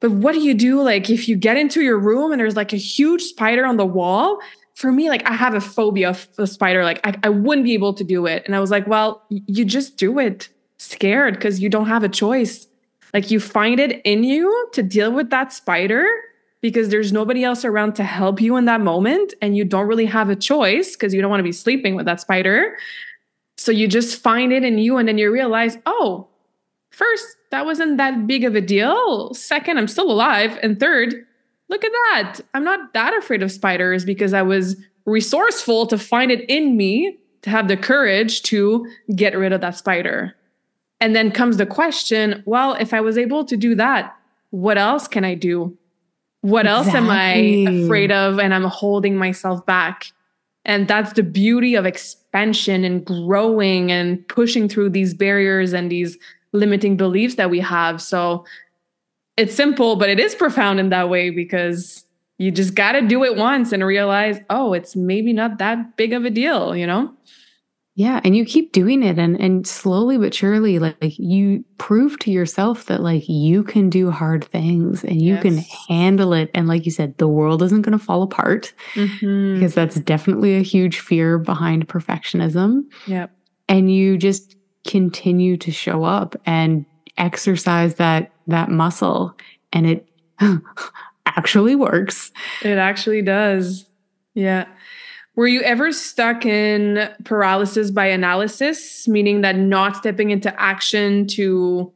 [0.00, 0.82] "But what do you do?
[0.82, 3.86] Like, if you get into your room and there's like a huge spider on the
[3.86, 4.40] wall."
[4.74, 6.84] For me, like I have a phobia of a spider.
[6.84, 8.42] Like I, I wouldn't be able to do it.
[8.44, 12.10] And I was like, well, you just do it scared because you don't have a
[12.10, 12.66] choice.
[13.14, 16.06] Like you find it in you to deal with that spider
[16.60, 19.34] because there's nobody else around to help you in that moment.
[19.42, 22.06] And you don't really have a choice because you don't want to be sleeping with
[22.06, 22.76] that spider.
[23.56, 26.28] So you just find it in you and then you realize, oh,
[26.90, 29.32] first, that wasn't that big of a deal.
[29.34, 30.58] Second, I'm still alive.
[30.62, 31.14] And third,
[31.68, 32.40] look at that.
[32.54, 37.16] I'm not that afraid of spiders because I was resourceful to find it in me
[37.42, 40.34] to have the courage to get rid of that spider.
[41.00, 44.16] And then comes the question well, if I was able to do that,
[44.50, 45.76] what else can I do?
[46.46, 47.32] What else am I
[47.84, 50.06] afraid of and I'm holding myself back?
[50.64, 56.16] And that's the beauty of expansion and growing and pushing through these barriers and these
[56.52, 58.00] limiting beliefs that we have.
[58.00, 58.44] So
[59.36, 62.04] it's simple, but it is profound in that way because
[62.38, 66.12] you just got to do it once and realize, oh, it's maybe not that big
[66.12, 67.12] of a deal, you know?
[67.98, 72.18] Yeah, and you keep doing it and and slowly but surely like, like, you prove
[72.20, 75.56] to yourself that like you can do hard things and you can
[75.88, 79.54] handle it and like you said the world isn't going to fall apart Mhm.
[79.54, 83.30] because that's definitely a huge fear behind perfectionism Yep.
[83.68, 84.56] and you just
[84.86, 86.84] continue to show up and
[87.16, 89.34] exercise that that muscle
[89.72, 90.06] and it
[91.26, 92.30] actually works.
[92.62, 93.86] It actually does.
[94.34, 94.66] Yeah.
[95.36, 101.92] Were you ever stuck in paralysis by analysis, meaning that not stepping into action to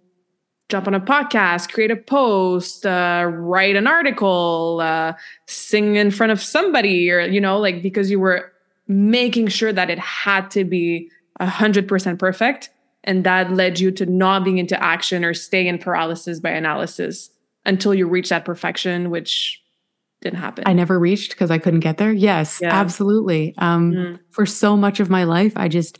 [0.68, 5.14] jump on a podcast, create a post, uh, write an article, uh,
[5.46, 8.52] sing in front of somebody, or, you know, like because you were
[8.86, 12.68] making sure that it had to be 100% perfect.
[13.04, 17.30] And that led you to not being into action or stay in paralysis by analysis
[17.64, 19.62] until you reach that perfection, which
[20.20, 20.64] didn't happen.
[20.66, 22.12] I never reached because I couldn't get there.
[22.12, 22.74] Yes, Yeah.
[22.74, 23.54] absolutely.
[23.58, 24.18] Um, Mm.
[24.30, 25.98] For so much of my life, I just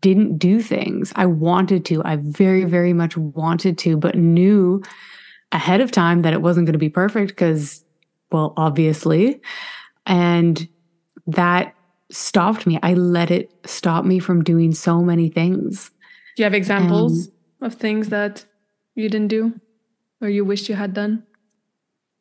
[0.00, 1.12] didn't do things.
[1.16, 2.02] I wanted to.
[2.04, 4.82] I very, very much wanted to, but knew
[5.52, 7.84] ahead of time that it wasn't going to be perfect because,
[8.30, 9.40] well, obviously.
[10.06, 10.68] And
[11.26, 11.74] that
[12.10, 12.78] stopped me.
[12.82, 15.90] I let it stop me from doing so many things.
[16.36, 17.30] Do you have examples
[17.60, 18.44] of things that
[18.94, 19.58] you didn't do
[20.20, 21.24] or you wished you had done?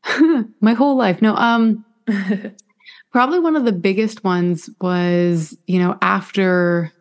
[0.61, 1.21] my whole life.
[1.21, 1.85] No, um,
[3.11, 6.91] probably one of the biggest ones was, you know, after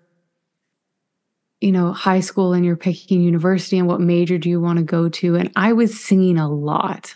[1.60, 4.84] you know, high school and you're picking university and what major do you want to
[4.84, 5.34] go to?
[5.34, 7.14] And I was singing a lot.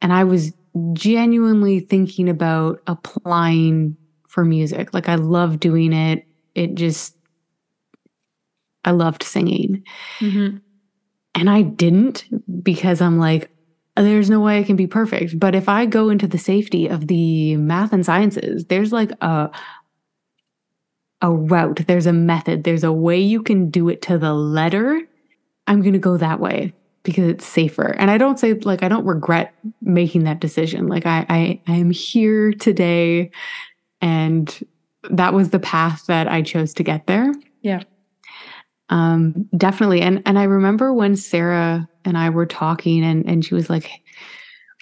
[0.00, 0.52] And I was
[0.92, 3.96] genuinely thinking about applying
[4.28, 4.92] for music.
[4.94, 6.26] Like I love doing it.
[6.54, 7.16] It just
[8.84, 9.82] I loved singing.
[10.20, 10.60] Mhm.
[11.34, 12.24] And I didn't
[12.62, 13.50] because I'm like,
[13.96, 15.38] there's no way I can be perfect.
[15.38, 19.50] But if I go into the safety of the math and sciences, there's like a
[21.22, 25.00] a route, there's a method, there's a way you can do it to the letter.
[25.66, 27.94] I'm going to go that way because it's safer.
[27.98, 30.88] And I don't say like I don't regret making that decision.
[30.88, 33.30] Like I I, I am here today
[34.00, 34.66] and
[35.10, 37.32] that was the path that I chose to get there.
[37.62, 37.84] Yeah.
[38.90, 43.54] Um definitely and and I remember when Sarah and I were talking and and she
[43.54, 43.90] was like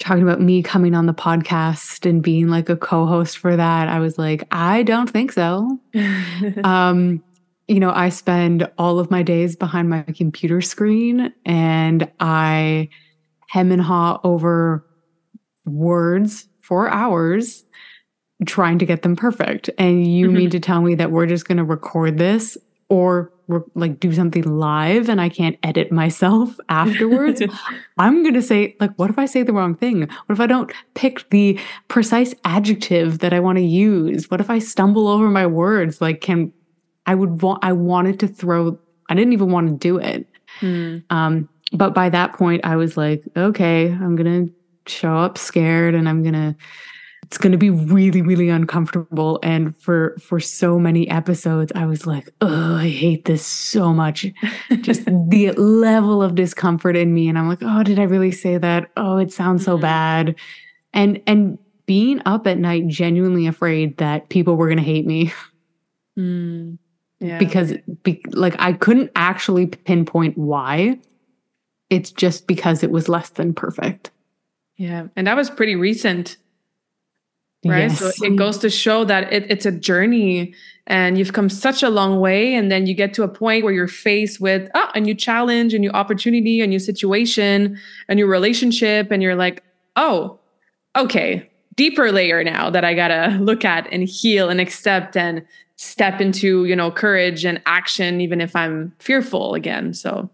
[0.01, 3.89] talking about me coming on the podcast and being like a co-host for that.
[3.89, 5.79] I was like, I don't think so.
[6.65, 7.23] um
[7.69, 12.89] you know, I spend all of my days behind my computer screen and I
[13.49, 14.85] hem and haw over
[15.65, 17.65] words for hours
[18.47, 19.71] trying to get them perfect.
[19.79, 20.37] And you mm-hmm.
[20.39, 22.59] mean to tell me that we're just going to record this
[22.89, 23.32] or
[23.75, 27.43] like do something live and I can't edit myself afterwards?
[27.99, 30.01] I'm going to say, like, what if I say the wrong thing?
[30.01, 34.31] What if I don't pick the precise adjective that I want to use?
[34.31, 36.01] What if I stumble over my words?
[36.01, 36.53] Like, can
[37.07, 38.79] I would want, I wanted to throw,
[39.09, 40.27] I didn't even want to do it.
[40.61, 41.03] Mm.
[41.11, 44.55] Um, but by that point, I was like, okay, I'm going to
[44.87, 46.55] show up scared and I'm going to
[47.33, 49.39] it's going to be really really uncomfortable.
[49.43, 54.27] And for for so many episodes i was like oh i hate this so much.
[54.83, 57.31] Just the level of discomfort in me.
[57.31, 58.91] And i'm like oh did i really say that?
[58.99, 59.81] Oh it sounds so mm-hmm.
[59.81, 60.35] bad.
[60.93, 65.33] And and being up at night genuinely afraid that people were going to hate me.
[66.19, 66.77] Mm,
[67.21, 67.39] yeah.
[67.39, 67.73] because
[68.03, 70.99] be, like i couldn't actually pinpoint why.
[71.89, 74.11] It's just because it was less than perfect.
[74.77, 75.07] Yeah.
[75.17, 76.37] And that was pretty recent
[77.65, 77.91] right?
[77.91, 77.99] Yes.
[77.99, 80.55] so it goes to show that it, it's a journey
[80.87, 83.73] and you've come such a long way and then you get to a point where
[83.73, 88.27] you're faced with oh, a new challenge a new opportunity a new situation a new
[88.27, 89.11] relationship.
[89.11, 89.63] And you're like
[89.97, 90.39] oh
[90.97, 95.45] okay deeper layer now that i gotta look at and heal and accept and
[95.77, 99.95] step into you know courage and action even if i'm fearful again.
[99.95, 100.31] So.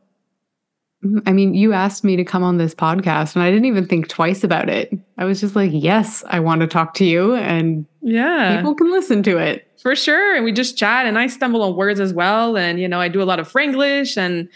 [1.04, 1.18] Mm-hmm.
[1.26, 4.08] I mean, you asked me to come on this podcast and I didn't even think
[4.08, 4.92] twice about it.
[5.18, 8.90] I was just like, yes, I want to talk to you and yeah, people can
[8.90, 9.68] listen to it.
[9.82, 10.36] For sure.
[10.36, 12.56] And we just chat and I stumble on words as well.
[12.56, 14.48] And, you know, I do a lot of Franglish and,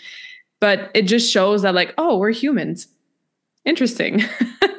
[0.61, 2.87] but it just shows that like, oh, we're humans.
[3.65, 4.23] Interesting.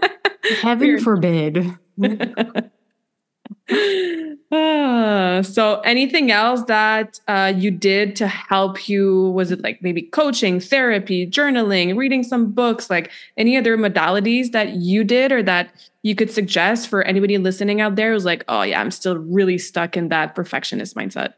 [0.61, 1.77] Heaven forbid.
[5.43, 9.29] so anything else that uh, you did to help you?
[9.31, 14.73] Was it like maybe coaching therapy journaling reading some books like any other modalities that
[14.75, 15.73] you did or that
[16.03, 19.57] you could suggest for anybody listening out there who's like oh yeah i'm still really
[19.57, 21.33] stuck in that perfectionist mindset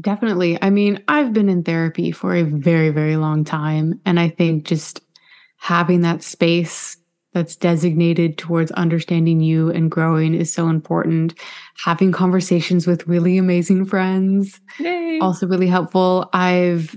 [0.00, 0.60] definitely.
[0.60, 4.64] I mean i've been in therapy for a very very long time and i think
[4.64, 5.00] just
[5.56, 6.96] having that space
[7.32, 11.34] that's designated towards understanding you and growing is so important.
[11.84, 15.18] Having conversations with really amazing friends, Yay.
[15.20, 16.28] also really helpful.
[16.32, 16.94] I've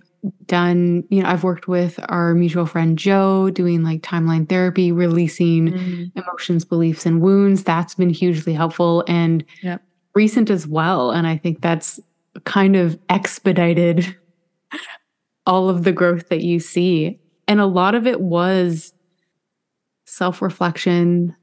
[0.47, 5.71] done, you know, I've worked with our mutual friend Joe doing like timeline therapy, releasing
[5.71, 6.11] mm.
[6.15, 7.63] emotions, beliefs, and wounds.
[7.63, 9.81] That's been hugely helpful and yep.
[10.13, 11.11] recent as well.
[11.11, 11.99] And I think that's
[12.43, 14.15] kind of expedited
[15.45, 17.19] all of the growth that you see.
[17.47, 18.93] And a lot of it was
[20.05, 21.35] self reflection,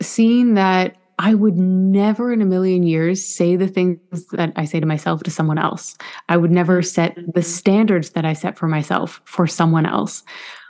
[0.00, 3.98] seeing that I would never in a million years say the things
[4.32, 5.98] that I say to myself to someone else.
[6.30, 10.22] I would never set the standards that I set for myself for someone else.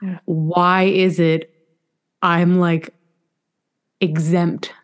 [0.03, 0.19] Yeah.
[0.25, 1.55] Why is it
[2.21, 2.93] I'm like
[4.01, 4.75] exempt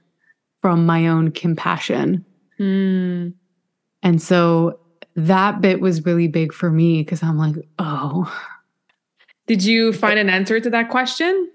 [0.63, 2.25] from my own compassion?
[2.61, 3.35] Mm.
[4.05, 4.79] And so
[5.17, 8.33] that bit was really big for me because I'm like, oh.
[9.49, 11.51] Did you find an answer to that question?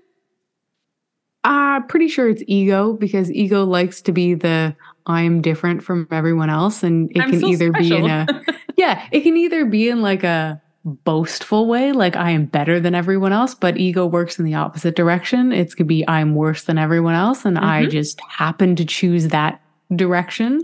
[1.44, 4.76] I'm pretty sure it's ego because ego likes to be the
[5.08, 6.84] I'm different from everyone else.
[6.84, 7.98] And it I'm can so either special.
[7.98, 8.28] be in a,
[8.78, 12.96] yeah, it can either be in like a boastful way, like I am better than
[12.96, 15.52] everyone else, but ego works in the opposite direction.
[15.52, 17.46] It's could be I'm worse than everyone else.
[17.46, 17.66] And mm-hmm.
[17.66, 19.62] I just happen to choose that
[19.96, 20.62] direction.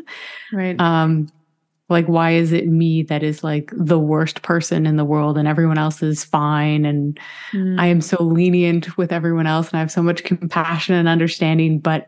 [0.53, 0.79] Right.
[0.79, 1.29] Um,
[1.89, 5.47] like why is it me that is like the worst person in the world and
[5.47, 6.85] everyone else is fine?
[6.85, 7.19] And
[7.51, 7.79] mm.
[7.79, 11.79] i am so lenient with everyone else and i have so much compassion and understanding
[11.79, 12.07] but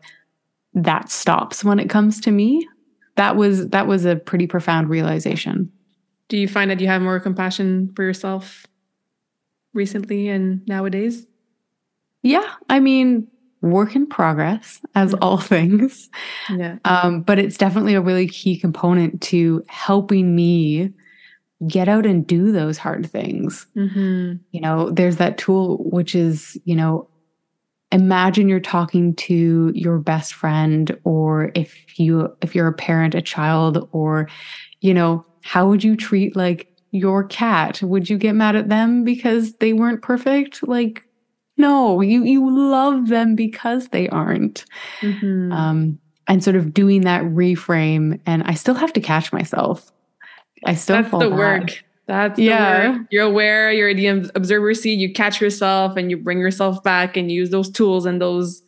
[0.73, 2.67] that stops when it comes to me.
[3.15, 5.71] That was that was a pretty profound realization.
[6.27, 8.65] Do you find that you have more compassion for yourself
[9.73, 11.25] recently and nowadays?
[12.21, 13.27] Yeah i mean
[13.61, 15.23] work in progress as mm-hmm.
[15.23, 16.09] all things.
[16.49, 16.77] Yeah.
[16.85, 20.93] Um, but it's definitely a really key component to helping me
[21.67, 23.67] get out and do those hard things.
[23.75, 24.37] Mm-hmm.
[24.51, 27.09] You know, there's that tool which is, you know,
[27.91, 33.21] imagine you're talking to your best friend or if you if you're a parent a
[33.21, 34.29] child or
[34.81, 39.03] you know how would you treat like your cat would you get mad at them
[39.03, 41.03] because they weren't perfect like
[41.59, 44.65] no, you you love them because they aren't.
[45.01, 45.51] Mm-hmm.
[45.51, 49.91] Um, and sort of doing that reframe, and I still have to catch myself.
[50.65, 51.37] I still that's the back.
[51.37, 51.83] work.
[52.07, 52.91] That's yeah.
[52.91, 53.07] Work.
[53.11, 53.71] You're aware.
[53.71, 54.99] You're the observer seat.
[54.99, 58.63] You catch yourself, and you bring yourself back, and use those tools and those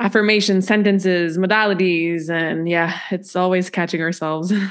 [0.00, 4.52] affirmation sentences, modalities, and yeah, it's always catching ourselves.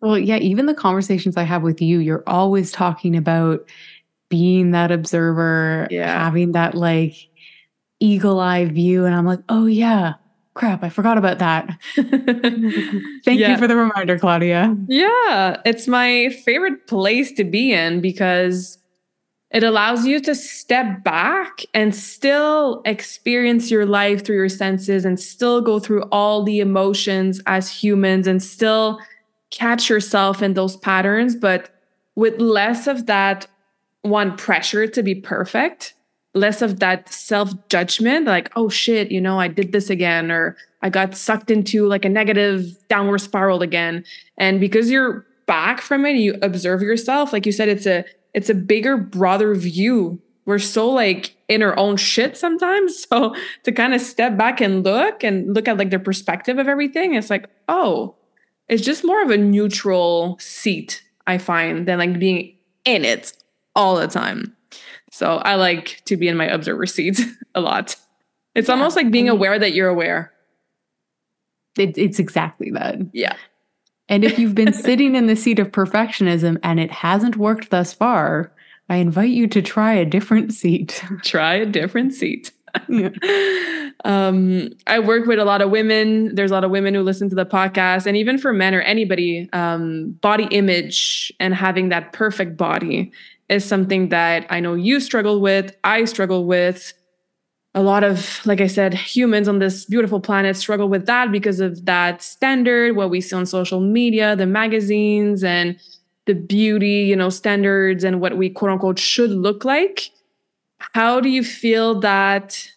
[0.00, 3.68] Well, yeah, even the conversations I have with you, you're always talking about
[4.28, 6.24] being that observer, Yeah.
[6.24, 7.14] having that like
[8.00, 9.04] eagle eye view.
[9.04, 10.14] And I'm like, oh, yeah,
[10.54, 11.68] crap, I forgot about that.
[11.96, 13.50] Thank Yeah.
[13.52, 14.76] you for the reminder, Claudia.
[14.88, 18.78] Yeah, it's my favorite place to be in because
[19.50, 25.18] it allows you to step back and still experience your life through your senses and
[25.18, 29.00] still go through all the emotions as humans and still
[29.50, 31.70] catch yourself in those patterns, but
[32.14, 33.46] with less of that
[34.10, 35.94] one pressure to be perfect,
[36.34, 40.56] less of that self judgment, like, oh shit, you know, I did this again, or
[40.82, 44.04] I got sucked into like a negative downward spiral again.
[44.36, 48.04] And because you're back from it, you observe yourself, like you said, it's a
[48.34, 50.20] it's a bigger, broader view.
[50.44, 53.06] We're so like in our own shit sometimes.
[53.08, 53.34] So
[53.64, 57.14] to kind of step back and look and look at like the perspective of everything,
[57.14, 58.14] it's like, oh,
[58.68, 62.54] it's just more of a neutral seat, I find, than like being
[62.84, 63.32] in it
[63.78, 64.54] all the time.
[65.12, 67.20] So I like to be in my observer seat
[67.54, 67.96] a lot.
[68.54, 70.32] It's Yeah, almost like being aware that you're aware.
[71.78, 72.98] It, it's exactly that.
[73.12, 73.36] Yeah.
[74.08, 77.92] And if you've been sitting in the seat of perfectionism and it hasn't worked thus
[77.92, 78.52] far,
[78.88, 81.04] I invite you to try a different seat.
[81.22, 82.50] Try a different seat.
[82.88, 83.10] Yeah.
[84.04, 86.34] um, I work with a lot of women.
[86.34, 88.80] There's a lot of women who listen to the podcast, and even for men or
[88.80, 93.12] anybody, um, body image and having that perfect body
[93.48, 95.74] is something that I know you struggle with.
[95.84, 96.92] I struggle with.
[97.74, 101.60] A lot of, like I said, humans on this beautiful planet struggle with that because
[101.60, 105.78] of that standard, what we see on social media, the magazines, and
[106.26, 110.10] the beauty, you know, standards and what we quote unquote should look like
[110.78, 112.68] how do you feel that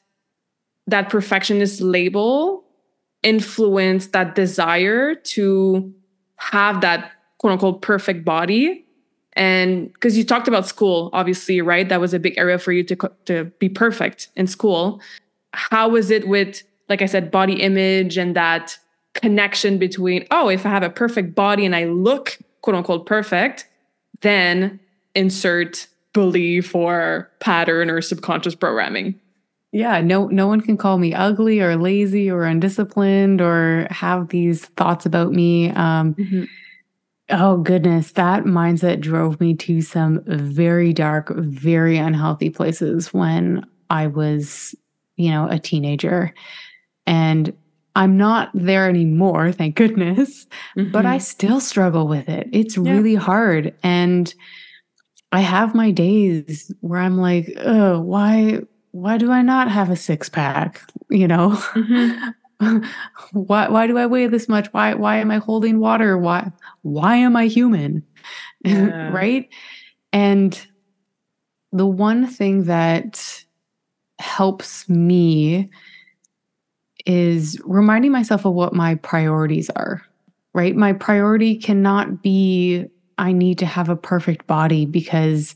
[0.87, 2.63] that perfectionist label
[3.23, 5.93] influence that desire to
[6.37, 8.85] have that quote unquote perfect body
[9.33, 12.83] and because you talked about school obviously right that was a big area for you
[12.83, 15.01] to to be perfect in school
[15.53, 18.77] how was it with like i said body image and that
[19.13, 23.67] connection between oh if i have a perfect body and i look quote unquote perfect
[24.21, 24.79] then
[25.15, 29.19] insert belief or pattern or subconscious programming.
[29.71, 34.65] Yeah, no no one can call me ugly or lazy or undisciplined or have these
[34.65, 35.69] thoughts about me.
[35.71, 36.15] Um
[37.31, 44.07] oh goodness, that mindset drove me to some very dark, very unhealthy places when I
[44.07, 44.75] was,
[45.17, 46.33] you know, a teenager.
[47.07, 47.53] And
[47.95, 52.47] I'm not there anymore, thank goodness, but I still struggle with it.
[52.53, 52.91] It's Yeah.
[52.93, 54.33] really hard and
[55.33, 58.59] I have my days where I'm like, oh, why
[58.91, 60.81] why do I not have a six pack?
[61.09, 61.51] You know?
[61.73, 62.33] Mhm.
[63.31, 64.67] why why do I weigh this much?
[64.73, 66.17] Why why am I holding water?
[66.17, 66.51] Why
[66.81, 68.03] why am I human?
[68.63, 69.11] Yeah.
[69.11, 69.49] right?
[70.13, 70.67] And
[71.71, 73.43] the one thing that
[74.19, 75.67] helps me
[77.07, 80.03] is reminding myself of what my priorities are.
[80.53, 80.75] Right?
[80.75, 82.85] My priority cannot be
[83.17, 85.55] I need to have a perfect body because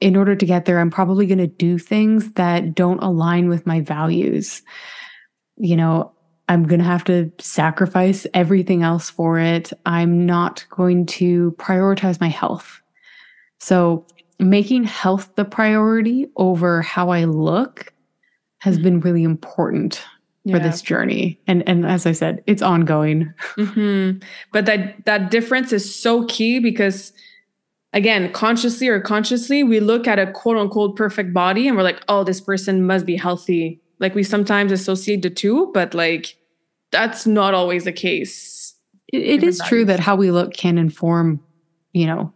[0.00, 3.66] in order to get there, I'm probably going to do things that don't align with
[3.66, 4.62] my values.
[5.60, 6.10] You know,
[6.48, 9.72] I'm going to have to sacrifice everything else for it.
[9.86, 12.80] I'm not going to prioritize my health.
[13.58, 14.06] So,
[14.38, 17.92] making health the priority over how I look
[18.60, 18.82] has Mhm.
[18.82, 20.02] been really important
[20.50, 21.38] for this journey.
[21.46, 23.32] And and as I said, it's ongoing.
[23.58, 24.22] Mhm.
[24.52, 27.12] But that that difference is so key because
[27.92, 32.00] again, consciously or consciously, we look at a quote unquote perfect body and we're like,
[32.08, 33.78] oh, this person must be healthy.
[34.00, 36.36] Like we sometimes associate the two, but like
[36.90, 38.74] that's not always the case.
[39.12, 41.40] It, it Different true that how we look can inform,
[41.92, 42.32] you know,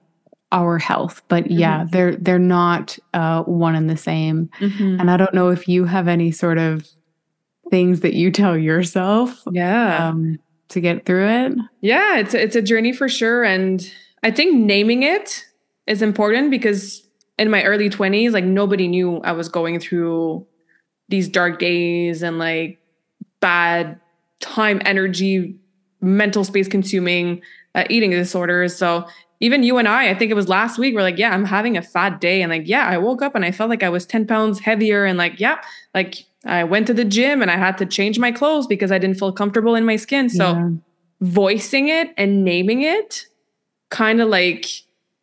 [0.52, 1.22] our health.
[1.28, 4.48] But yeah, they're they're not uh, one and the same.
[4.60, 5.00] Mhm.
[5.00, 6.86] And I don't know if you have any sort of
[7.70, 10.08] things that you tell yourself Yeah.
[10.08, 10.38] um,
[10.68, 11.52] to get through it.
[11.80, 13.90] Yeah, it's a, it's a journey for sure, and
[14.22, 15.44] I think naming it
[15.86, 17.02] is important because
[17.38, 20.46] in my early twenties, like nobody knew I was going through
[21.08, 22.78] these dark days and like
[23.40, 24.00] bad
[24.40, 25.56] time, energy,
[26.00, 27.42] mental space consuming
[27.74, 28.76] uh, eating disorders.
[28.76, 29.06] So
[29.40, 31.76] even you and I, I think it was last week, we're like, yeah, I'm having
[31.76, 34.06] a fat day, and like, yeah, I woke up and I felt like I was
[34.06, 35.60] ten pounds heavier, and like, yeah,
[35.94, 38.98] like I went to the gym and I had to change my clothes because I
[38.98, 40.28] didn't feel comfortable in my skin.
[40.28, 40.70] So Yeah.
[41.20, 43.26] voicing it and naming it
[43.90, 44.66] kind of like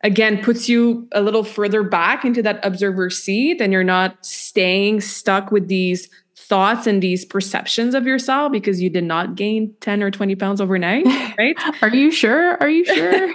[0.04, 5.02] again puts you a little further back into that observer seat and you're not staying
[5.02, 10.04] stuck with these thoughts and these perceptions of yourself because you did not gain 10
[10.04, 11.06] or 20 pounds overnight,
[11.38, 11.56] right?
[11.82, 12.58] Are you sure?
[12.62, 13.34] Are you sure?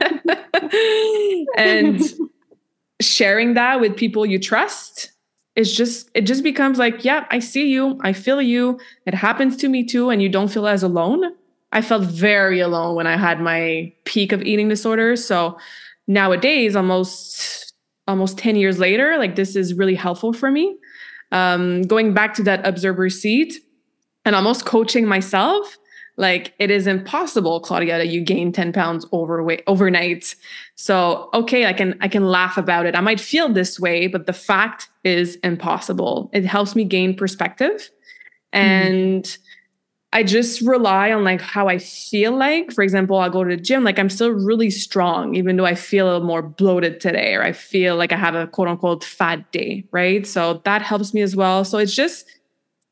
[1.56, 2.02] and
[3.00, 5.12] sharing that with people you trust
[5.54, 9.56] it's just it just becomes like yeah i see you i feel you it happens
[9.56, 11.22] to me too and you don't feel as alone
[11.72, 15.58] i felt very alone when i had my peak of eating disorders so
[16.06, 17.72] nowadays almost
[18.08, 20.76] almost 10 years later like this is really helpful for me
[21.32, 23.54] um, going back to that observer seat
[24.24, 25.76] and almost coaching myself
[26.16, 30.36] like it is impossible claudia that you gain 10 pounds overweight overnight
[30.76, 34.26] so okay i can i can laugh about it i might feel this way but
[34.26, 37.90] the fact is impossible it helps me gain perspective
[38.52, 38.58] hmm.
[38.60, 39.38] and mm.
[40.16, 43.62] I just rely on like how i feel like for example i'll go to the
[43.62, 47.34] gym like i'm still really strong even though i feel a little more bloated today
[47.34, 51.14] or i feel like i have a quote unquote fat day right so that helps
[51.14, 52.26] me as well so it's just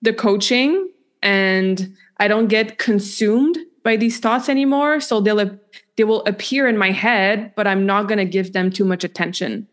[0.02, 0.90] the coaching
[1.22, 5.00] and I don't get consumed by these thoughts anymore.
[5.00, 5.58] So they'll
[5.96, 9.04] they will appear in my head, but I'm not going to give them too much
[9.04, 9.66] attention.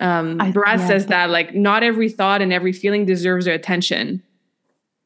[0.00, 0.88] Um, I, Brad yeah.
[0.88, 4.22] says that like not every thought and every feeling deserves your attention,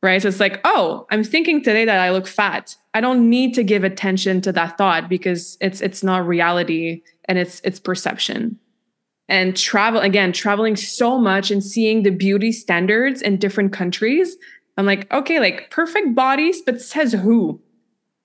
[0.03, 0.21] right?
[0.23, 2.77] So it's like, oh, I'm thinking today that I look fat.
[2.95, 7.39] I don't need to give attention to that thought because it's it's not reality and
[7.39, 8.59] it's it's perception.
[9.31, 14.37] And travel again, traveling so much and seeing the beauty standards in different countries
[14.79, 17.61] I'm like, okay, like perfect bodies, but says who?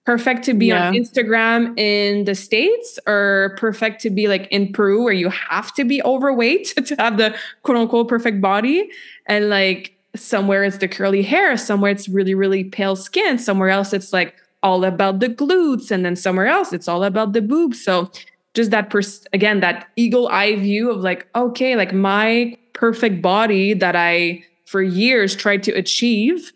[0.05, 0.87] Perfect to be yeah.
[0.87, 5.73] on Instagram in the States or perfect to be like in Peru where you have
[5.73, 8.89] to be overweight to have the quote unquote perfect body.
[9.25, 13.93] And like somewhere it's the curly hair, somewhere it's really, really pale skin, somewhere else
[13.93, 17.83] it's like all about the glutes, and then somewhere else it's all about the boobs.
[17.83, 18.11] So
[18.53, 23.73] just that pers- again, that eagle eye view of like, okay, like my perfect body
[23.73, 26.51] that I for years tried to achieve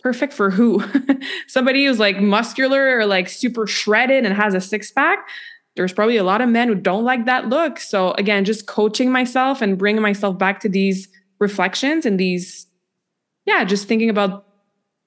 [0.00, 0.82] perfect for who
[1.46, 5.26] somebody who's like muscular or like super shredded and has a six pack
[5.76, 9.10] there's probably a lot of men who don't like that look so again just coaching
[9.10, 11.08] myself and bringing myself back to these
[11.42, 12.66] reflections and these
[13.44, 14.46] yeah just thinking about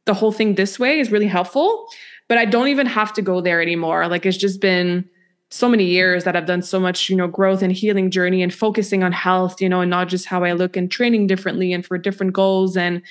[0.05, 1.87] the whole thing this way is really helpful.
[2.27, 4.07] But i don't even have to go there anymore.
[4.07, 5.09] Like it's just been
[5.51, 8.53] so many years that I've done so much, you know, growth and healing journey and
[8.53, 11.85] focusing on health, you know, and not just how I look and training differently and
[11.85, 13.01] for different goals and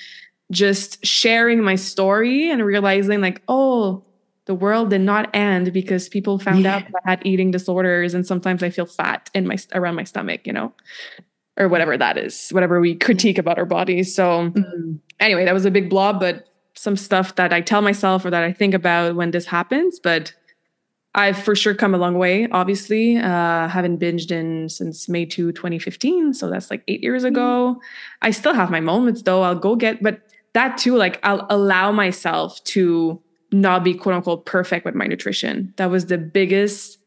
[0.51, 4.03] just sharing my story and realizing like, oh,
[4.45, 6.75] the world did not end because people found yeah.
[6.75, 10.03] out that I had eating disorders and sometimes I feel fat in my around my
[10.03, 10.71] stomach, you know,
[11.57, 14.13] or whatever that is, whatever we critique about our bodies.
[14.13, 14.95] So mm-hmm.
[15.19, 18.43] anyway, that was a big blob, but some stuff that I tell myself or that
[18.43, 20.33] I think about when this happens, but
[21.15, 22.47] I've for sure come a long way.
[22.51, 26.33] Obviously, uh, haven't binged in since May 2, 2015.
[26.33, 27.81] So that's like eight years ago.
[28.21, 29.41] I still have my moments though.
[29.41, 30.19] I'll go get, but
[30.53, 33.21] that too, like I'll allow myself to
[33.53, 35.73] not be quote unquote perfect with my nutrition.
[35.77, 36.97] That was the biggest,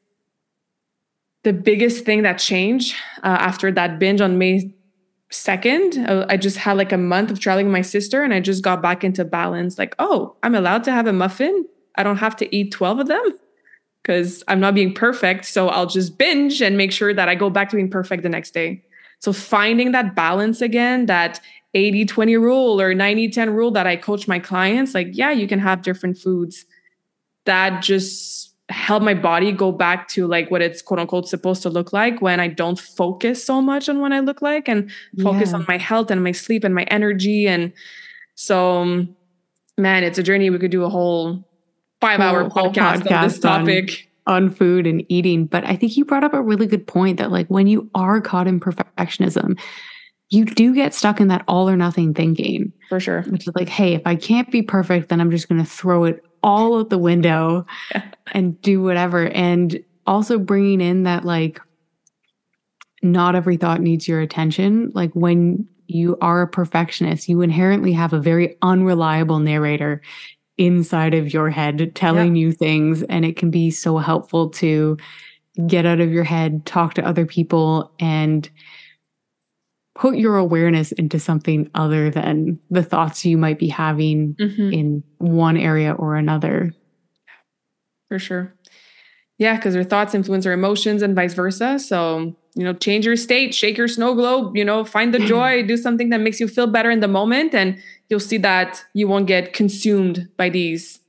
[1.45, 4.75] the biggest thing that changed uh, after that binge on May
[5.31, 6.27] 2nd.
[6.29, 8.83] I just had like a month of traveling with my sister and I just got
[8.83, 9.79] back into balance.
[9.79, 11.67] Like, oh, I'm allowed to have a muffin.
[11.97, 13.39] I don't have to eat 12 of them
[14.03, 15.45] because I'm not being perfect.
[15.45, 18.29] So I'll just binge and make sure that I go back to being perfect the
[18.29, 18.83] next day.
[19.21, 21.41] So finding that balance again, that
[21.75, 25.47] 80 20 rule or 90 10 rule that I coach my clients, like, yeah, you
[25.47, 26.65] can have different foods.
[27.45, 31.71] That just help my body go back to like what it's quote unquote supposed to
[31.71, 34.91] look like when I don't focus so much on what I look like and
[35.23, 35.57] focus yeah.
[35.57, 37.49] on my health and my sleep and my energy.
[37.49, 37.73] And
[38.35, 39.17] so, um,
[39.79, 40.51] man, it's a journey.
[40.51, 41.49] We could do a whole
[42.01, 44.09] five hour podcast, podcast, on this topic.
[44.27, 45.47] On, on food and eating.
[45.47, 48.21] But I think you brought up a really good point that, like, when you are
[48.21, 49.59] caught in perfectionism,
[50.29, 52.71] you do get stuck in that all or nothing thinking.
[52.91, 53.23] For sure.
[53.23, 56.05] Which is like, hey, if I can't be perfect, then I'm just going to throw
[56.05, 58.11] it all out the window yeah.
[58.33, 59.29] and do whatever.
[59.29, 61.61] And also bringing in that, like,
[63.03, 64.91] not every thought needs your attention.
[64.95, 70.03] Like, when you are a perfectionist, you inherently have a very unreliable narrator
[70.59, 72.47] inside of your head telling yeah.
[72.47, 74.97] you things and it can be so helpful to
[75.67, 78.51] get out of your head talk to other people and
[79.99, 84.73] put your awareness into something other than the thoughts you might be having mm-hmm.
[84.73, 86.73] in one area or another
[88.09, 88.55] for sure
[89.39, 93.17] yeah because our thoughts influence our emotions and vice versa so you know change your
[93.17, 96.47] state shake your snow globe you know find the joy do something that makes you
[96.47, 97.77] feel better in the moment and
[98.09, 101.01] you'll see that you won't get consumed by these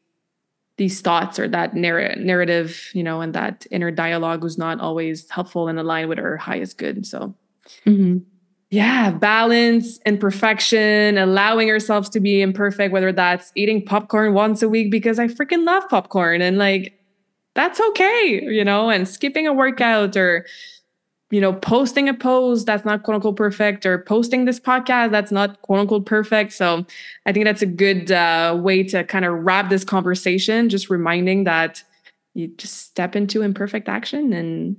[0.78, 5.30] these thoughts or that narr- narrative you know and that inner dialogue was not always
[5.30, 7.36] helpful and aligned with our highest good so
[7.86, 8.18] mm-hmm.
[8.72, 14.70] Yeah, balance and perfection, allowing ourselves to be imperfect, whether that's eating popcorn once a
[14.70, 16.93] week because I freaking love popcorn and like
[17.55, 20.45] that's okay, you know, and skipping a workout or
[21.32, 25.32] you know, posting a post that's not quote unquote perfect or posting this podcast that's
[25.32, 26.53] not quote unquote perfect.
[26.53, 26.86] So
[27.26, 31.43] I think that's a good uh, way to kind of wrap this conversation, just reminding
[31.43, 31.84] that
[32.34, 34.76] you just step into imperfect action and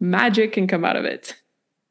[0.00, 1.36] magic can come out of it.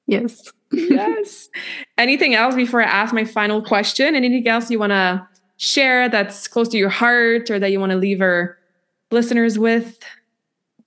[0.08, 0.52] Yes.
[0.72, 1.50] Yes.
[1.98, 4.16] Anything else before I ask my final question?
[4.16, 7.92] Anything else you want to share that's close to your heart or that you want
[7.92, 8.58] to leave our
[9.12, 10.00] listeners with?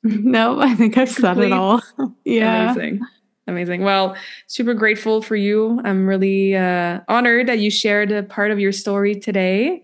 [0.06, 1.80] No, I think I've said it all.
[2.26, 2.72] yeah.
[2.72, 3.00] Amazing.
[3.46, 3.82] Amazing.
[3.84, 4.16] Well,
[4.48, 5.80] super grateful for you.
[5.82, 9.82] I'm really uh, honored that you shared a part of your story today.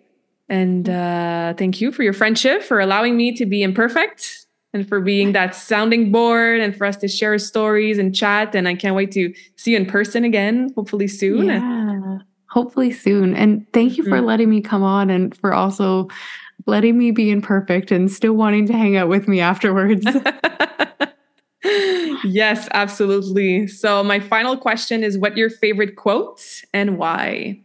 [0.50, 4.39] And uh, thank you for your friendship, for allowing me to be imperfect
[4.72, 8.54] and for being that sounding board and for us to share stories and chat.
[8.54, 11.46] And I can't wait to see you in person again, hopefully soon.
[11.46, 12.18] Yeah,
[12.50, 13.34] hopefully soon.
[13.34, 14.26] And thank you for mm-hmm.
[14.26, 16.08] letting me come on and for also
[16.66, 20.06] letting me be imperfect and still wanting to hang out with me afterwards.
[22.24, 23.66] yes, absolutely.
[23.66, 26.42] So, my final question is what your favorite quote
[26.72, 27.60] and why?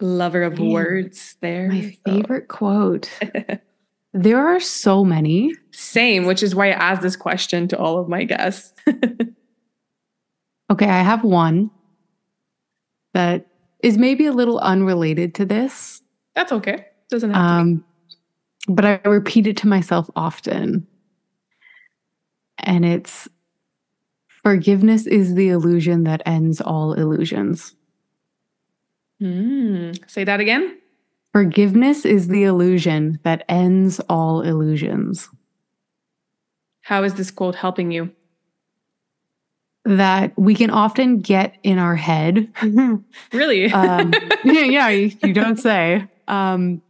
[0.00, 1.68] Lover of Man, words there.
[1.68, 3.08] My favorite quote.
[4.16, 5.52] there are so many.
[5.72, 8.72] Same, which is why I asked this question to all of my guests.
[10.70, 11.70] okay, I have one
[13.14, 13.46] that
[13.82, 16.02] is maybe a little unrelated to this,
[16.36, 16.86] that's okay.
[17.08, 17.84] Doesn't have um,
[18.68, 20.86] But I repeat it to myself often.
[22.58, 23.26] And it's
[24.28, 27.74] forgiveness is the illusion that ends all illusions.
[29.20, 30.78] Mm, say that again.
[31.36, 35.28] Forgiveness is the illusion that ends all illusions.
[36.80, 38.10] How is this quote helping you?
[39.84, 42.50] That we can often get in our head.
[43.34, 43.66] really?
[43.72, 44.14] um,
[44.44, 46.80] yeah, yeah, you, you don't say um,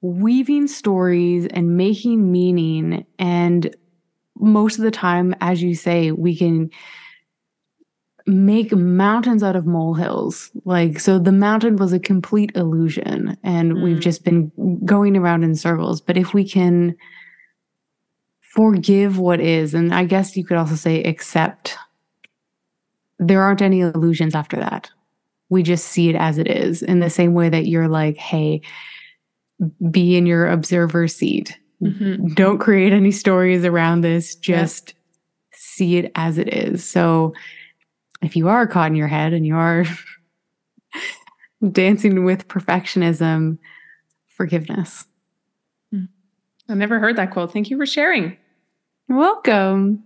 [0.00, 3.04] weaving stories and making meaning.
[3.18, 3.76] And
[4.38, 6.70] most of the time, as you say, we can
[8.28, 10.50] make mountains out of molehills.
[10.64, 13.82] Like, so the mountain was a complete illusion, and mm.
[13.82, 14.52] we've just been
[14.84, 16.00] going around in circles.
[16.00, 16.96] But if we can
[18.40, 21.76] forgive what is, and I guess you could also say accept,
[23.18, 24.90] there aren't any illusions after that
[25.48, 28.60] we just see it as it is in the same way that you're like, hey,
[29.90, 31.58] be in your observer seat.
[31.82, 32.34] Mm-hmm.
[32.34, 34.34] Don't create any stories around this.
[34.34, 34.94] Just
[35.52, 36.88] see it as it is.
[36.88, 37.34] So
[38.22, 39.84] if you are caught in your head and you are
[41.72, 43.58] dancing with perfectionism,
[44.26, 45.04] forgiveness.
[45.92, 46.04] Hmm.
[46.68, 47.52] I never heard that quote.
[47.52, 48.36] Thank you for sharing.
[49.08, 50.04] You're welcome.